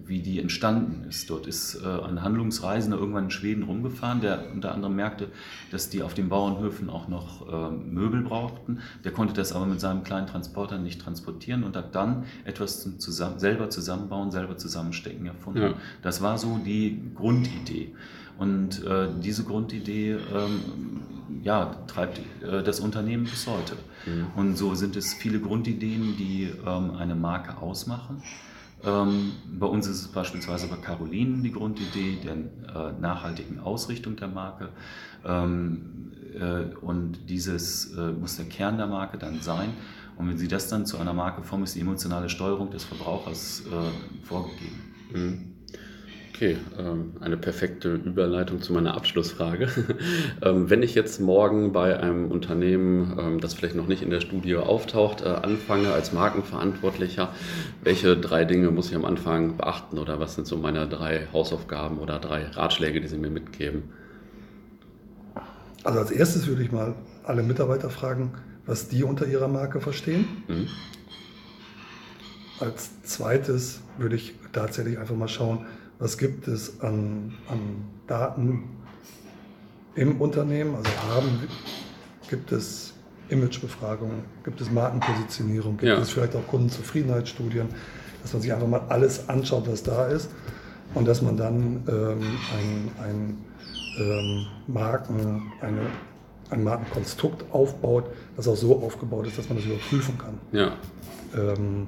[0.06, 1.30] wie die entstanden ist.
[1.30, 5.28] Dort ist äh, ein Handlungsreisender irgendwann in Schweden rumgefahren, der unter anderem merkte,
[5.72, 8.80] dass die auf den Bauernhöfen auch noch äh, Möbel brauchten.
[9.04, 13.00] Der konnte das aber mit seinem kleinen Transporter nicht transportieren und hat dann etwas zum
[13.00, 15.62] zusammen, selber zusammenbauen, selber zusammenstecken erfunden.
[15.62, 15.74] Ja.
[16.02, 17.93] Das war so die Grundidee.
[18.39, 21.02] Und äh, diese Grundidee ähm,
[21.43, 23.75] ja, treibt äh, das Unternehmen bis heute.
[24.06, 24.28] Mhm.
[24.36, 28.23] Und so sind es viele Grundideen, die ähm, eine Marke ausmachen.
[28.84, 34.30] Ähm, bei uns ist es beispielsweise bei Carolinen die Grundidee der äh, nachhaltigen Ausrichtung der
[34.30, 34.69] Marke.
[35.25, 39.73] Ähm, äh, und dieses äh, muss der Kern der Marke dann sein.
[40.17, 43.63] Und wenn Sie das dann zu einer Marke formen, ist die emotionale Steuerung des Verbrauchers
[43.65, 44.94] äh, vorgegeben.
[45.13, 45.48] Mhm.
[46.40, 49.67] Okay, ähm, eine perfekte Überleitung zu meiner Abschlussfrage.
[50.42, 54.21] Ähm, wenn ich jetzt morgen bei einem Unternehmen, ähm, das vielleicht noch nicht in der
[54.21, 57.33] Studie auftaucht, äh, anfange als Markenverantwortlicher,
[57.83, 61.98] welche drei Dinge muss ich am Anfang beachten oder was sind so meine drei Hausaufgaben
[61.98, 63.83] oder drei Ratschläge, die Sie mir mitgeben?
[65.83, 68.31] Also als erstes würde ich mal alle Mitarbeiter fragen,
[68.65, 70.25] was die unter ihrer Marke verstehen.
[70.48, 70.67] Mhm.
[72.62, 75.65] Als zweites würde ich tatsächlich einfach mal schauen,
[76.00, 77.60] was gibt es an, an
[78.08, 78.63] Daten
[79.95, 81.47] im Unternehmen, also haben,
[82.29, 82.93] gibt es
[83.27, 85.97] Imagebefragungen, gibt es Markenpositionierung, gibt ja.
[85.97, 87.67] es vielleicht auch Kundenzufriedenheitsstudien,
[88.21, 90.29] dass man sich einfach mal alles anschaut, was da ist
[90.95, 92.21] und dass man dann ähm,
[92.58, 93.37] ein, ein
[94.00, 95.81] ähm, Marken, eine,
[96.50, 98.06] ein Markenkonstrukt aufbaut,
[98.37, 100.39] das auch so aufgebaut ist, dass man das überprüfen kann.
[100.52, 100.71] Ja.
[101.35, 101.87] Ähm,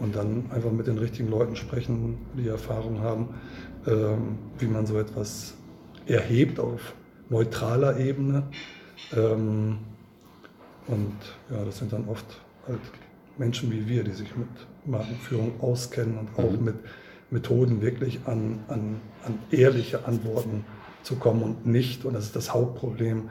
[0.00, 3.28] und dann einfach mit den richtigen Leuten sprechen, die Erfahrung haben,
[3.86, 5.54] ähm, wie man so etwas
[6.06, 6.94] erhebt auf
[7.28, 8.44] neutraler Ebene.
[9.16, 9.78] Ähm,
[10.86, 11.16] und
[11.50, 12.26] ja, das sind dann oft
[12.66, 12.80] halt
[13.38, 14.48] Menschen wie wir, die sich mit
[14.84, 16.64] Markenführung auskennen und auch mhm.
[16.64, 16.74] mit
[17.30, 20.64] Methoden wirklich an, an, an ehrliche Antworten
[21.02, 23.30] zu kommen und nicht, und das ist das Hauptproblem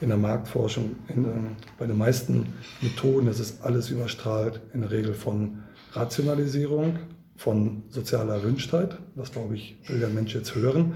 [0.00, 5.14] in der Marktforschung, in, bei den meisten Methoden ist es alles überstrahlt, in der Regel
[5.14, 5.62] von
[5.92, 6.98] Rationalisierung,
[7.40, 10.92] von sozialer Erwünschtheit, das glaube ich, will der Mensch jetzt hören,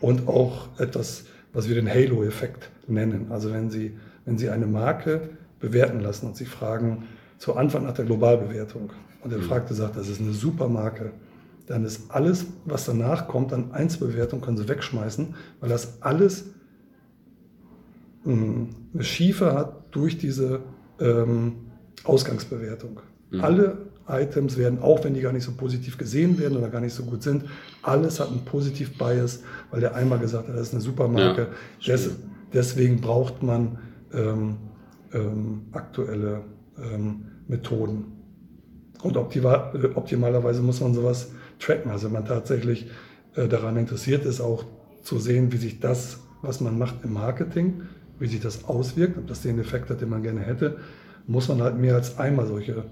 [0.00, 3.30] und auch etwas, was wir den Halo-Effekt nennen.
[3.30, 5.30] Also wenn Sie, wenn Sie eine Marke
[5.60, 7.04] bewerten lassen und Sie fragen
[7.38, 8.90] zu Anfang nach der Globalbewertung
[9.22, 9.44] und der mhm.
[9.44, 11.12] Fragte sagt, das ist eine super Marke,
[11.66, 16.46] dann ist alles, was danach kommt, an Einzelbewertung, können Sie wegschmeißen, weil das alles
[18.24, 20.60] hm, eine Schiefe hat durch diese
[20.98, 21.54] ähm,
[22.02, 22.98] Ausgangsbewertung.
[23.30, 23.40] Mhm.
[23.40, 26.94] Alle Items werden, auch wenn die gar nicht so positiv gesehen werden oder gar nicht
[26.94, 27.44] so gut sind,
[27.82, 31.48] alles hat einen Positiv-Bias, weil der einmal gesagt hat, das ist eine Supermarke.
[31.80, 32.10] Ja, Des,
[32.52, 33.78] deswegen braucht man
[34.12, 34.56] ähm,
[35.12, 36.42] ähm, aktuelle
[36.78, 38.04] ähm, Methoden.
[39.02, 41.90] Und optimal, äh, optimalerweise muss man sowas tracken.
[41.90, 42.90] Also wenn man tatsächlich
[43.36, 44.64] äh, daran interessiert ist, auch
[45.02, 47.82] zu sehen, wie sich das, was man macht im Marketing,
[48.18, 50.78] wie sich das auswirkt, ob das den Effekt hat, den man gerne hätte,
[51.26, 52.84] muss man halt mehr als einmal solche,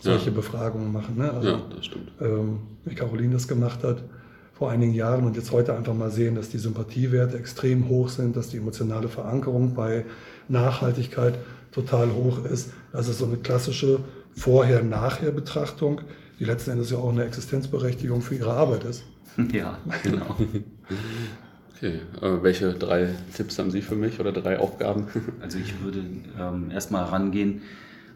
[0.00, 0.32] solche ja.
[0.32, 1.16] Befragungen machen.
[1.16, 1.32] Ne?
[1.32, 2.10] Also, ja, das stimmt.
[2.20, 4.02] Ähm, wie Caroline das gemacht hat
[4.54, 8.36] vor einigen Jahren und jetzt heute einfach mal sehen, dass die Sympathiewerte extrem hoch sind,
[8.36, 10.04] dass die emotionale Verankerung bei
[10.48, 11.38] Nachhaltigkeit
[11.72, 12.72] total hoch ist.
[12.92, 14.00] Das ist so eine klassische
[14.36, 16.02] Vorher-Nachher-Betrachtung,
[16.38, 19.04] die letzten Endes ja auch eine Existenzberechtigung für ihre Arbeit ist.
[19.52, 20.36] Ja, genau.
[21.74, 25.06] Okay, äh, welche drei Tipps haben Sie für mich oder drei Aufgaben?
[25.40, 26.00] Also ich würde
[26.38, 27.62] ähm, erstmal rangehen,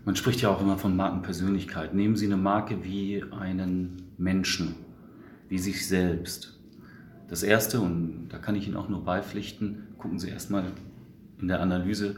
[0.04, 1.94] man spricht ja auch immer von Markenpersönlichkeit.
[1.94, 4.74] Nehmen Sie eine Marke wie einen Menschen,
[5.48, 6.58] wie sich selbst.
[7.28, 10.64] Das Erste, und da kann ich Ihnen auch nur beipflichten, gucken Sie erstmal
[11.40, 12.16] in der Analyse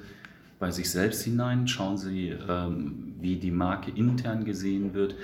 [0.59, 5.15] bei sich selbst hinein, schauen Sie, ähm, wie die Marke intern gesehen wird.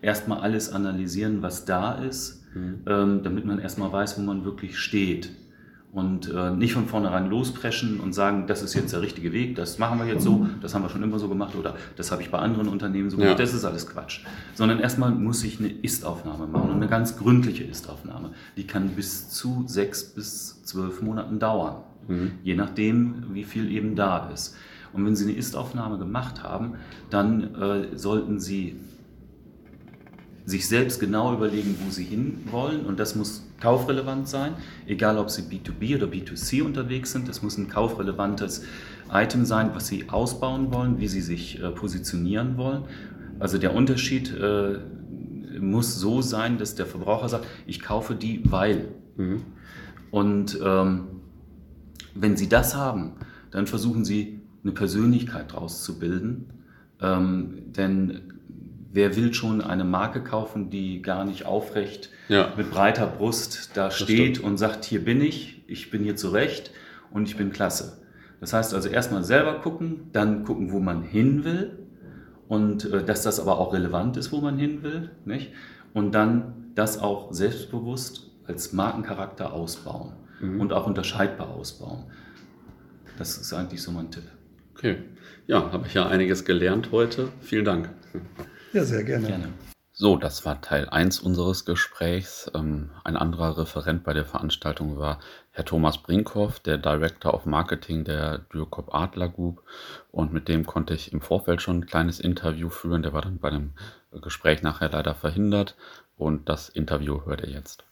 [0.00, 2.80] Erstmal alles analysieren, was da ist, mhm.
[2.86, 5.30] ähm, damit man erstmal weiß, wo man wirklich steht
[5.92, 9.78] und äh, nicht von vornherein lospreschen und sagen, das ist jetzt der richtige Weg, das
[9.78, 12.30] machen wir jetzt so, das haben wir schon immer so gemacht oder das habe ich
[12.30, 13.44] bei anderen Unternehmen so gemacht, ja.
[13.44, 14.20] das ist alles Quatsch.
[14.54, 18.30] Sondern erstmal muss ich eine Ist-Aufnahme machen und eine ganz gründliche Ist-Aufnahme.
[18.56, 22.32] Die kann bis zu sechs bis zwölf Monaten dauern, mhm.
[22.42, 24.56] je nachdem, wie viel eben da ist.
[24.94, 26.74] Und wenn Sie eine Ist-Aufnahme gemacht haben,
[27.10, 28.76] dann äh, sollten Sie
[30.44, 34.54] sich selbst genau überlegen, wo sie hinwollen und das muss kaufrelevant sein,
[34.86, 37.28] egal ob sie B2B oder B2C unterwegs sind.
[37.28, 38.64] Es muss ein kaufrelevantes
[39.12, 42.82] Item sein, was sie ausbauen wollen, wie sie sich äh, positionieren wollen.
[43.38, 44.78] Also der Unterschied äh,
[45.60, 48.88] muss so sein, dass der Verbraucher sagt, ich kaufe die, weil.
[49.16, 49.42] Mhm.
[50.10, 51.06] Und ähm,
[52.14, 53.12] wenn sie das haben,
[53.52, 56.46] dann versuchen sie eine Persönlichkeit daraus zu bilden.
[57.00, 58.31] Ähm, denn
[58.92, 62.52] wer will schon eine Marke kaufen, die gar nicht aufrecht ja.
[62.56, 64.40] mit breiter Brust da das steht stimmt.
[64.40, 66.70] und sagt, hier bin ich, ich bin hier zurecht
[67.10, 68.02] und ich bin klasse.
[68.40, 71.78] Das heißt also erstmal selber gucken, dann gucken, wo man hin will
[72.48, 75.10] und äh, dass das aber auch relevant ist, wo man hin will.
[75.24, 75.52] Nicht?
[75.94, 80.60] Und dann das auch selbstbewusst als Markencharakter ausbauen mhm.
[80.60, 82.04] und auch unterscheidbar ausbauen.
[83.18, 84.24] Das ist eigentlich so mein Tipp.
[84.74, 84.96] Okay,
[85.46, 87.28] ja, habe ich ja einiges gelernt heute.
[87.40, 87.90] Vielen Dank.
[88.72, 89.26] Ja, sehr gerne.
[89.26, 89.48] gerne.
[89.94, 92.50] So, das war Teil 1 unseres Gesprächs.
[92.54, 95.20] Ähm, ein anderer Referent bei der Veranstaltung war
[95.50, 99.62] Herr Thomas Brinkhoff, der Director of Marketing der Dürkop Adler Group.
[100.10, 103.02] Und mit dem konnte ich im Vorfeld schon ein kleines Interview führen.
[103.02, 103.74] Der war dann bei dem
[104.22, 105.76] Gespräch nachher leider verhindert.
[106.16, 107.84] Und das Interview hört ihr jetzt.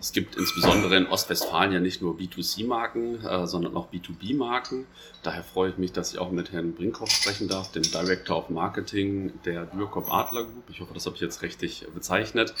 [0.00, 4.86] Es gibt insbesondere in Ostwestfalen ja nicht nur B2C-Marken, äh, sondern auch B2B-Marken.
[5.22, 8.50] Daher freue ich mich, dass ich auch mit Herrn Brinkhoff sprechen darf, dem Director of
[8.50, 10.64] Marketing der Dürkop Adler Group.
[10.70, 12.54] Ich hoffe, das habe ich jetzt richtig bezeichnet.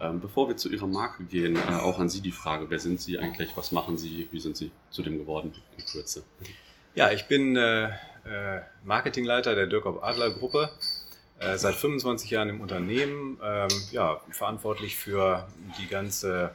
[0.00, 3.00] Ähm, bevor wir zu Ihrer Marke gehen, äh, auch an Sie die Frage, wer sind
[3.00, 6.22] Sie eigentlich, was machen Sie, wie sind Sie zu dem geworden in Kürze?
[6.94, 10.70] Ja, ich bin äh, äh Marketingleiter der Dürkop Adler Gruppe
[11.40, 15.46] äh, seit 25 Jahren im Unternehmen, ähm, ja, verantwortlich für
[15.78, 16.54] die ganze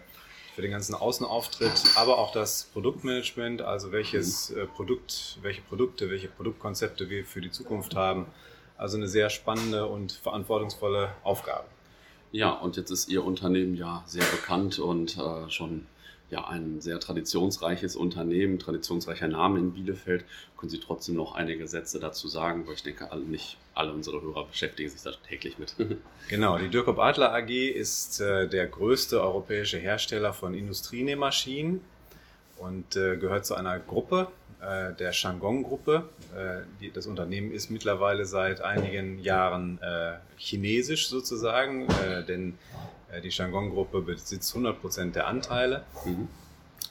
[0.60, 4.58] für den ganzen Außenauftritt, aber auch das Produktmanagement, also welches mhm.
[4.58, 8.26] äh, Produkt, welche Produkte, welche Produktkonzepte wir für die Zukunft haben.
[8.78, 11.64] Also eine sehr spannende und verantwortungsvolle Aufgabe.
[12.34, 15.88] Ja, und jetzt ist Ihr Unternehmen ja sehr bekannt und äh, schon
[16.30, 20.26] ja ein sehr traditionsreiches Unternehmen, traditionsreicher Name in Bielefeld.
[20.58, 24.22] Können Sie trotzdem noch einige Sätze dazu sagen, weil ich denke, alle, nicht alle unsere
[24.22, 25.76] Hörer beschäftigen sich da täglich mit.
[26.30, 31.82] genau, die Dürkop Adler AG ist äh, der größte europäische Hersteller von Industrienähmaschinen
[32.58, 34.28] und äh, gehört zu einer Gruppe,
[34.62, 36.10] äh, der Shandong-Gruppe.
[36.36, 41.88] Äh, das Unternehmen ist mittlerweile seit einigen Jahren äh, chinesisch sozusagen,
[42.28, 42.58] denn
[43.24, 46.28] die Shandong-Gruppe besitzt 100% der Anteile mhm.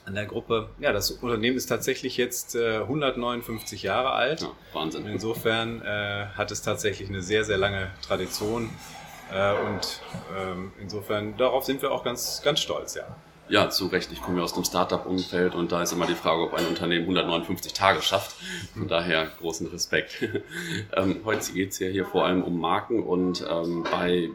[0.05, 0.69] an der Gruppe.
[0.79, 4.41] Ja, das Unternehmen ist tatsächlich jetzt äh, 159 Jahre alt.
[4.41, 5.03] Ja, Wahnsinn.
[5.03, 8.69] Und insofern äh, hat es tatsächlich eine sehr, sehr lange Tradition.
[9.31, 10.01] Äh, und
[10.37, 13.07] ähm, insofern, darauf sind wir auch ganz, ganz stolz, ja.
[13.49, 14.11] Ja, zu Recht.
[14.11, 17.01] Ich komme ja aus dem Startup-Umfeld und da ist immer die Frage, ob ein Unternehmen
[17.01, 18.35] 159 Tage schafft.
[18.75, 20.21] Von daher großen Respekt.
[20.95, 24.29] ähm, heute geht es ja hier vor allem um Marken und ähm, bei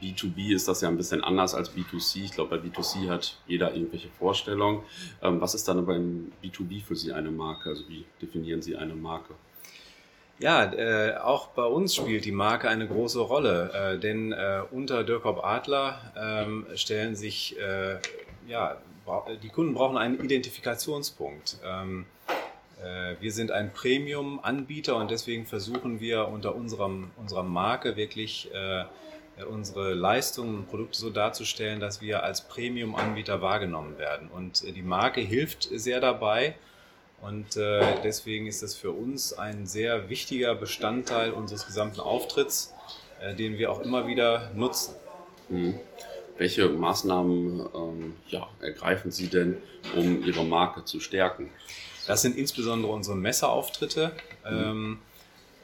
[0.00, 2.24] B2B ist das ja ein bisschen anders als B2C.
[2.24, 4.80] Ich glaube, bei B2C hat jeder irgendwelche Vorstellungen.
[5.20, 7.68] Ähm, was ist dann beim B2B für Sie eine Marke?
[7.68, 9.34] Also wie definieren Sie eine Marke?
[10.38, 15.04] Ja, äh, auch bei uns spielt die Marke eine große Rolle, äh, denn äh, unter
[15.04, 17.98] Dirkop Adler ähm, stellen sich äh,
[18.46, 18.78] ja,
[19.42, 21.58] die Kunden brauchen einen Identifikationspunkt.
[21.64, 22.06] Ähm,
[22.82, 28.84] äh, wir sind ein Premium-Anbieter und deswegen versuchen wir unter unserem, unserer Marke wirklich äh,
[29.42, 34.28] unsere Leistungen und Produkte so darzustellen, dass wir als Premium-Anbieter wahrgenommen werden.
[34.28, 36.54] Und äh, die Marke hilft sehr dabei.
[37.20, 42.74] Und äh, deswegen ist das für uns ein sehr wichtiger Bestandteil unseres gesamten Auftritts,
[43.20, 44.94] äh, den wir auch immer wieder nutzen.
[45.48, 45.80] Mhm.
[46.36, 49.56] Welche Maßnahmen ähm, ja, ergreifen Sie denn,
[49.96, 51.50] um Ihre Marke zu stärken?
[52.06, 54.12] Das sind insbesondere unsere Messeauftritte.
[54.48, 54.56] Mhm.
[54.56, 54.98] Ähm,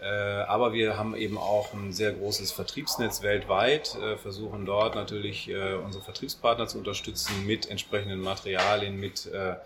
[0.01, 5.49] äh, aber wir haben eben auch ein sehr großes Vertriebsnetz weltweit, äh, versuchen dort natürlich
[5.51, 9.57] äh, unsere Vertriebspartner zu unterstützen mit entsprechenden Materialien, mit äh,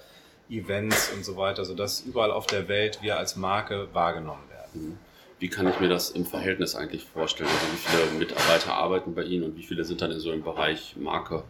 [0.50, 4.88] Events und so weiter, sodass überall auf der Welt wir als Marke wahrgenommen werden.
[4.88, 4.98] Mhm.
[5.38, 7.50] Wie kann ich mir das im Verhältnis eigentlich vorstellen?
[7.50, 10.42] Also wie viele Mitarbeiter arbeiten bei Ihnen und wie viele sind dann in so einem
[10.42, 11.44] Bereich Marke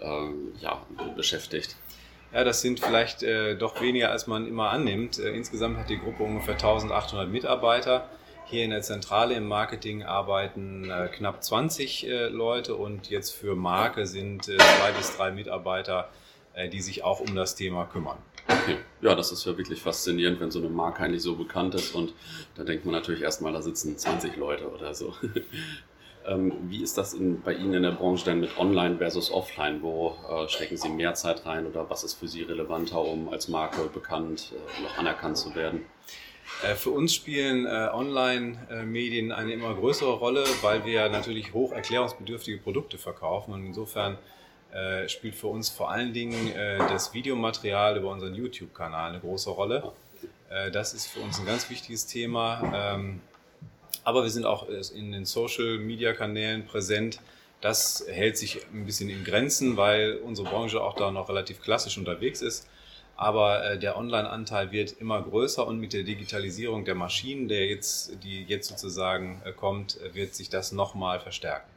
[0.00, 0.28] äh,
[0.60, 0.84] ja,
[1.14, 1.76] beschäftigt?
[2.32, 5.18] Ja, das sind vielleicht äh, doch weniger, als man immer annimmt.
[5.18, 8.08] Äh, insgesamt hat die Gruppe ungefähr 1800 Mitarbeiter.
[8.48, 13.56] Hier in der Zentrale im Marketing arbeiten äh, knapp 20 äh, Leute und jetzt für
[13.56, 16.08] Marke sind äh, zwei bis drei Mitarbeiter,
[16.72, 18.16] die sich auch um das Thema kümmern.
[18.48, 18.78] Okay.
[19.00, 22.14] Ja, das ist ja wirklich faszinierend, wenn so eine Marke eigentlich so bekannt ist und
[22.54, 25.14] da denkt man natürlich erstmal, da sitzen 20 Leute oder so.
[26.26, 29.82] ähm, wie ist das in, bei Ihnen in der Branche denn mit Online versus Offline?
[29.82, 33.48] Wo äh, stecken Sie mehr Zeit rein oder was ist für Sie relevanter, um als
[33.48, 35.82] Marke bekannt, äh, noch anerkannt zu werden?
[36.62, 42.58] Äh, für uns spielen äh, Online-Medien eine immer größere Rolle, weil wir natürlich hoch erklärungsbedürftige
[42.58, 44.18] Produkte verkaufen und insofern
[44.72, 49.50] äh, spielt für uns vor allen Dingen äh, das Videomaterial über unseren YouTube-Kanal eine große
[49.50, 49.92] Rolle.
[50.50, 52.72] Äh, das ist für uns ein ganz wichtiges Thema.
[52.74, 53.20] Ähm,
[54.04, 57.20] aber wir sind auch in den Social-Media-Kanälen präsent.
[57.60, 61.98] Das hält sich ein bisschen in Grenzen, weil unsere Branche auch da noch relativ klassisch
[61.98, 62.68] unterwegs ist.
[63.16, 68.22] Aber äh, der Online-Anteil wird immer größer und mit der Digitalisierung der Maschinen, der jetzt,
[68.22, 71.70] die jetzt sozusagen äh, kommt, wird sich das nochmal verstärken.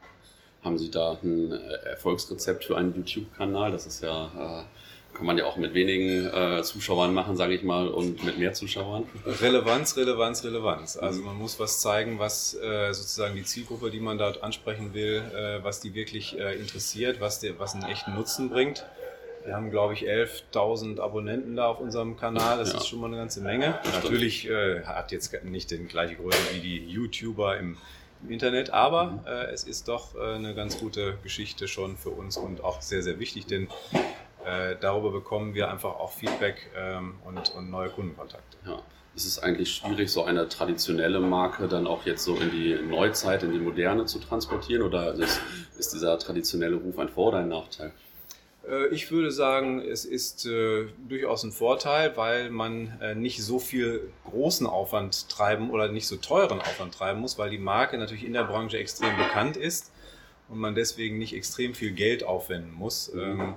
[0.62, 3.72] Haben Sie da ein äh, Erfolgsrezept für einen YouTube-Kanal?
[3.72, 7.62] Das ist ja, äh, kann man ja auch mit wenigen äh, Zuschauern machen, sage ich
[7.62, 9.04] mal, und mit mehr Zuschauern.
[9.24, 10.98] Relevanz, Relevanz, Relevanz.
[10.98, 15.22] Also man muss was zeigen, was sozusagen die Zielgruppe, die man dort ansprechen will,
[15.62, 18.84] was die wirklich interessiert, was, der, was einen echten Nutzen bringt.
[19.44, 22.58] Wir haben, glaube ich, 11.000 Abonnenten da auf unserem Kanal.
[22.58, 22.78] Das ja.
[22.78, 23.78] ist schon mal eine ganze Menge.
[23.92, 27.78] Natürlich äh, hat jetzt nicht den gleiche Größe wie die YouTuber im
[28.22, 29.20] im Internet, aber mhm.
[29.26, 33.02] äh, es ist doch äh, eine ganz gute Geschichte schon für uns und auch sehr,
[33.02, 33.68] sehr wichtig, denn
[34.44, 38.56] äh, darüber bekommen wir einfach auch Feedback ähm, und, und, neue Kundenkontakte.
[38.66, 38.82] Ja.
[39.14, 43.42] Es ist eigentlich schwierig, so eine traditionelle Marke dann auch jetzt so in die Neuzeit,
[43.42, 45.40] in die Moderne zu transportieren oder ist,
[45.76, 47.92] ist dieser traditionelle Ruf ein Vor- oder ein Nachteil?
[48.70, 53.58] Äh, ich würde sagen, es ist äh, durchaus ein Vorteil, weil man äh, nicht so
[53.58, 58.24] viel großen Aufwand treiben oder nicht so teuren Aufwand treiben muss, weil die Marke natürlich
[58.24, 59.90] in der Branche extrem bekannt ist
[60.48, 63.12] und man deswegen nicht extrem viel Geld aufwenden muss.
[63.14, 63.54] Ähm,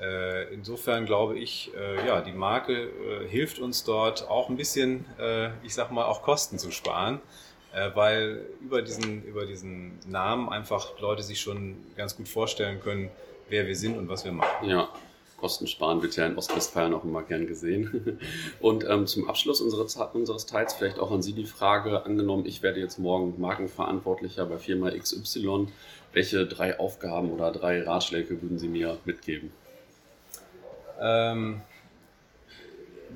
[0.00, 1.70] äh, insofern glaube ich,
[2.04, 2.90] ja, die Marke
[3.28, 5.04] hilft uns dort auch ein bisschen,
[5.62, 7.20] ich sag mal, auch Kosten zu sparen
[7.94, 13.10] weil über diesen, über diesen Namen einfach Leute sich schon ganz gut vorstellen können,
[13.48, 14.68] wer wir sind und was wir machen.
[14.68, 14.88] Ja,
[15.44, 18.18] Kosten sparen wird ja in Ostwestfalen auch immer gern gesehen.
[18.60, 22.62] Und ähm, zum Abschluss unseres, unseres Teils vielleicht auch an Sie die Frage, angenommen, ich
[22.62, 25.68] werde jetzt morgen Markenverantwortlicher bei Firma XY,
[26.14, 29.52] welche drei Aufgaben oder drei Ratschläge würden Sie mir mitgeben?
[30.98, 31.60] Ähm,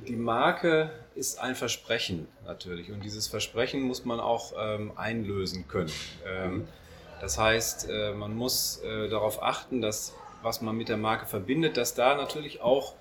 [0.07, 5.91] die Marke ist ein Versprechen natürlich und dieses Versprechen muss man auch ähm, einlösen können.
[6.27, 6.69] Ähm, mhm.
[7.21, 11.77] Das heißt, äh, man muss äh, darauf achten, dass was man mit der Marke verbindet,
[11.77, 12.95] dass da natürlich auch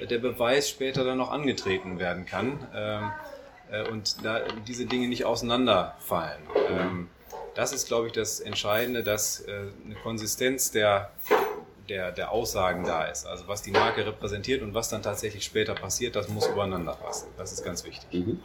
[0.00, 3.10] äh, der Beweis später dann noch angetreten werden kann ähm,
[3.90, 6.42] und da diese Dinge nicht auseinanderfallen.
[6.68, 7.08] Ähm,
[7.54, 11.12] das ist, glaube ich, das Entscheidende, dass eine Konsistenz der,
[11.88, 13.26] der, der Aussagen da ist.
[13.26, 17.28] Also was die Marke repräsentiert und was dann tatsächlich später passiert, das muss übereinander passen.
[17.36, 18.26] Das ist ganz wichtig.
[18.26, 18.40] Mhm.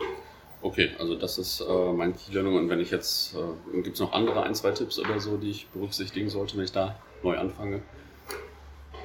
[0.61, 2.55] Okay, also das ist äh, mein Key-Learning.
[2.55, 5.51] Und wenn ich jetzt, äh, gibt es noch andere ein, zwei Tipps oder so, die
[5.51, 7.81] ich berücksichtigen sollte, wenn ich da neu anfange?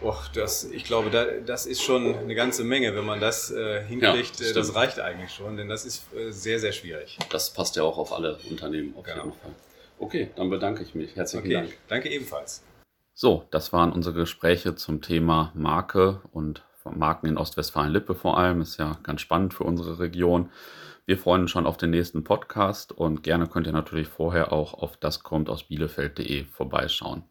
[0.03, 2.95] Och, das, ich glaube, da, das ist schon eine ganze Menge.
[2.95, 6.13] Wenn man das äh, hinkriegt, ja, das, äh, das, reicht eigentlich schon, denn das ist
[6.15, 7.19] äh, sehr, sehr schwierig.
[7.31, 9.25] Das passt ja auch auf alle Unternehmen auf genau.
[9.25, 9.53] jeden Fall.
[9.99, 11.15] Okay, dann bedanke ich mich.
[11.15, 11.79] Herzlichen okay, Dank.
[11.89, 12.63] Danke ebenfalls.
[13.15, 18.61] So, das waren unsere Gespräche zum Thema Marke und Marken in Ostwestfalen-Lippe vor allem.
[18.61, 20.51] Ist ja ganz spannend für unsere Region.
[21.07, 24.73] Wir freuen uns schon auf den nächsten Podcast und gerne könnt ihr natürlich vorher auch
[24.73, 27.25] auf das kommt aus Bielefeld.de vorbeischauen.